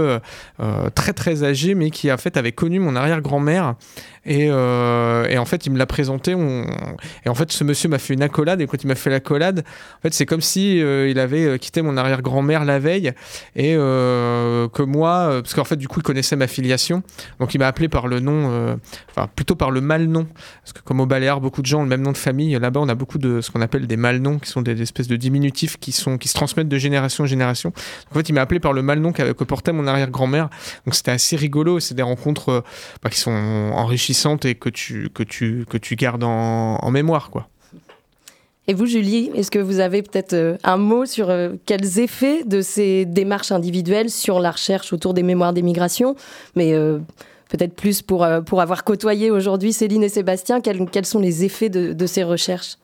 [0.96, 3.76] très très âgé, mais qui en fait avait connu mon arrière-grand-mère
[4.30, 6.32] euh, et, en fait, il me l'a présenté.
[7.26, 8.62] Et en fait, ce monsieur m'a fait une accolade.
[8.62, 9.64] Et quand il m'a fait l'accolade,
[9.98, 13.14] en fait, c'est comme si euh, il avait euh, quitté mon arrière-grand-mère la veille
[13.56, 17.04] et que moi, parce qu'en fait, du coup, il connaissait ma filiation.
[17.40, 18.78] Donc, il m'a appelé par le nom,
[19.10, 20.28] enfin, plutôt par le mal nom.
[20.64, 22.58] Parce que comme au Baléares, beaucoup de gens ont le même nom de famille.
[22.58, 25.08] Là-bas, on a beaucoup de ce qu'on appelle des mal noms, qui sont des espèces
[25.08, 27.74] de diminutifs qui sont qui se transmettent de génération en génération.
[28.12, 30.50] en fait, il m'a appelé par le mal nom que portait mon arrière-grand-mère.
[30.86, 31.80] Donc, c'était assez rigolo.
[31.80, 32.64] C'est des rencontres
[33.04, 37.30] bah, qui sont enrichissantes et que tu, que tu, que tu gardes en, mémoire.
[37.30, 37.48] quoi.
[38.68, 42.44] Et vous, Julie, est-ce que vous avez peut-être euh, un mot sur euh, quels effets
[42.44, 46.16] de ces démarches individuelles sur la recherche autour des mémoires d'émigration?
[46.56, 47.00] Mais euh,
[47.50, 51.70] peut-être plus pour, pour avoir côtoyé aujourd'hui Céline et Sébastien, quels, quels sont les effets
[51.70, 52.78] de, de ces recherches?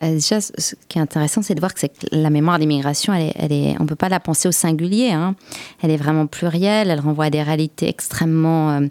[0.00, 3.84] Déjà, ce qui est intéressant, c'est de voir que, la mémoire d'immigration, elle est, on
[3.84, 5.12] ne peut pas la penser au singulier.
[5.12, 5.34] Hein.
[5.82, 8.86] Elle est vraiment plurielle, elle renvoie à des réalités extrêmement euh,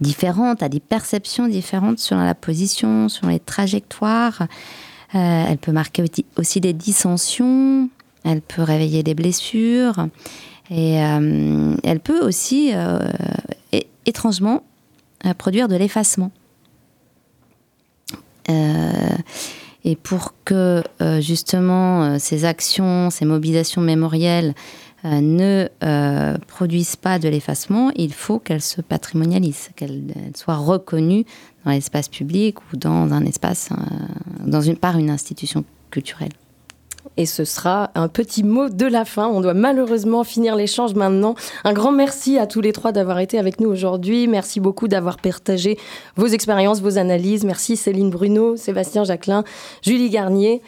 [0.00, 4.42] différentes, à des perceptions différentes sur la position, sur les trajectoires.
[5.14, 6.04] Euh, elle peut marquer
[6.36, 7.88] aussi des dissensions,
[8.24, 10.08] elle peut réveiller des blessures,
[10.70, 12.72] et elle peut aussi,
[14.06, 14.62] étrangement,
[15.36, 16.32] produire de l'effacement.
[19.84, 24.54] Et pour que euh, justement euh, ces actions, ces mobilisations mémorielles
[25.04, 25.68] euh, ne
[26.46, 31.26] produisent pas de l'effacement, il faut qu'elles se patrimonialisent, qu'elles soient reconnues
[31.64, 33.68] dans l'espace public ou dans un espace,
[34.80, 36.32] par une institution culturelle.
[37.16, 39.28] Et ce sera un petit mot de la fin.
[39.28, 41.34] On doit malheureusement finir l'échange maintenant.
[41.62, 44.26] Un grand merci à tous les trois d'avoir été avec nous aujourd'hui.
[44.26, 45.78] Merci beaucoup d'avoir partagé
[46.16, 47.44] vos expériences, vos analyses.
[47.44, 49.44] Merci Céline Bruno, Sébastien Jacquelin,
[49.82, 50.60] Julie Garnier.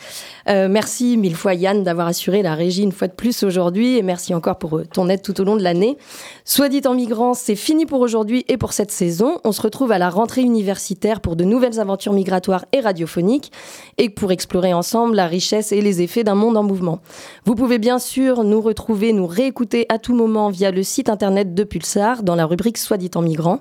[0.49, 4.03] Euh, merci mille fois Yann d'avoir assuré la régie une fois de plus aujourd'hui et
[4.03, 5.97] merci encore pour euh, ton aide tout au long de l'année.
[6.45, 9.41] Soit dit en migrant, c'est fini pour aujourd'hui et pour cette saison.
[9.45, 13.51] On se retrouve à la rentrée universitaire pour de nouvelles aventures migratoires et radiophoniques
[13.99, 17.01] et pour explorer ensemble la richesse et les effets d'un monde en mouvement.
[17.45, 21.55] Vous pouvez bien sûr nous retrouver, nous réécouter à tout moment via le site internet
[21.55, 23.61] de Pulsar dans la rubrique Soit dit en migrant.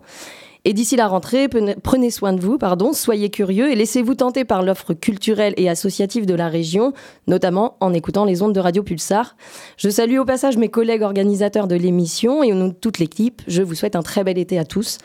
[0.68, 1.48] Et d'ici la rentrée,
[1.84, 6.26] prenez soin de vous, pardon, soyez curieux et laissez-vous tenter par l'offre culturelle et associative
[6.26, 6.92] de la région,
[7.28, 9.36] notamment en écoutant les ondes de Radio Pulsar.
[9.78, 13.44] Je salue au passage mes collègues organisateurs de l'émission et au nom de toute l'équipe,
[13.48, 14.98] je vous souhaite un très bel été à tous.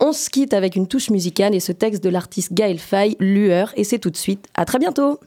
[0.00, 3.72] On se quitte avec une touche musicale et ce texte de l'artiste Gaël Fay, Lueur,
[3.76, 4.48] et c'est tout de suite.
[4.56, 5.20] À très bientôt!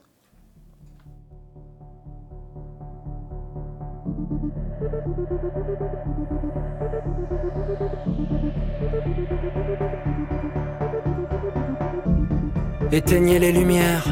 [12.89, 14.05] Éteignez les lumières,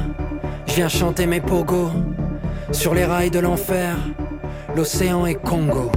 [0.68, 1.92] je viens chanter mes pogos
[2.74, 3.96] sur les rails de l'enfer.
[4.76, 5.90] L'océan est Congo.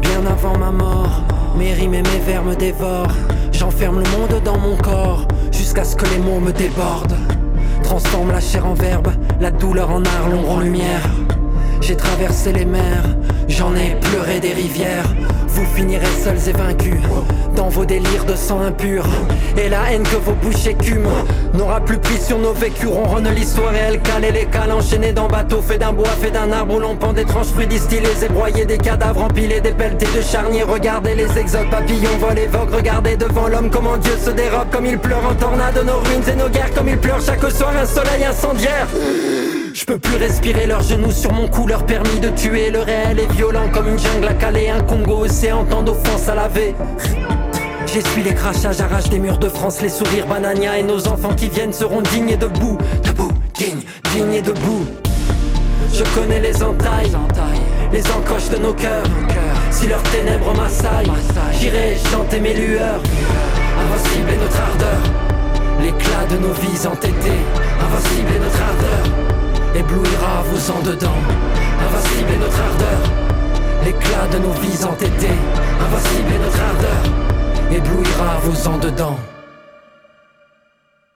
[0.00, 1.22] Bien avant ma mort,
[1.56, 3.14] mes rimes et mes vers me dévorent.
[3.52, 7.16] J'enferme le monde dans mon corps jusqu'à ce que les mots me débordent.
[7.84, 11.08] Transforme la chair en verbe, la douleur en art, l'ombre en lumière.
[11.80, 13.04] J'ai traversé les mers,
[13.46, 15.06] j'en ai pleuré des rivières.
[15.56, 17.00] Vous finirez seuls et vaincus
[17.56, 19.06] dans vos délires de sang impur.
[19.56, 22.90] Et la haine que vos bouches écument n'aura plus pris sur nos vécus.
[22.90, 26.30] Ronronne l'histoire et elle cale et les cales enchaînés dans bateaux fait d'un bois, fait
[26.30, 30.08] d'un arbre où l'on pend d'étranges fruits distillés et broyés, des cadavres empilés, des pelletés
[30.14, 30.62] de charniers.
[30.64, 32.50] Regardez les exodes, papillons volent et.
[32.76, 36.36] Regardez devant l'homme comment Dieu se dérobe, comme il pleure en tornade nos ruines et
[36.36, 38.88] nos guerres, comme il pleure chaque soir un soleil incendiaire.
[39.76, 42.70] Je peux plus respirer leurs genoux sur mon cou, leur permis de tuer.
[42.70, 46.34] Le réel est violent comme une jungle à caler, un Congo océan, tant d'offenses à
[46.34, 46.74] laver.
[47.84, 51.50] J'essuie les crachages, j'arrache des murs de France, les sourires banania et nos enfants qui
[51.50, 53.82] viennent seront dignes et debout, debout, dignes,
[54.14, 54.86] dignes et debout.
[55.92, 57.12] Je connais les entailles,
[57.92, 59.04] les encoches de nos cœurs.
[59.70, 61.12] Si leurs ténèbres m'assaillent,
[61.60, 63.02] j'irai chanter mes lueurs.
[63.78, 65.02] Invincible est notre ardeur,
[65.82, 67.42] l'éclat de nos vies entêtées.
[67.78, 69.35] Invincible est notre ardeur
[69.78, 71.20] éblouira vos en dedans.
[71.86, 73.00] Invincible est notre ardeur,
[73.84, 75.38] l'éclat de nos vies entêtées.
[75.80, 77.02] Invincible est notre ardeur,
[77.70, 79.35] éblouira vos en dedans.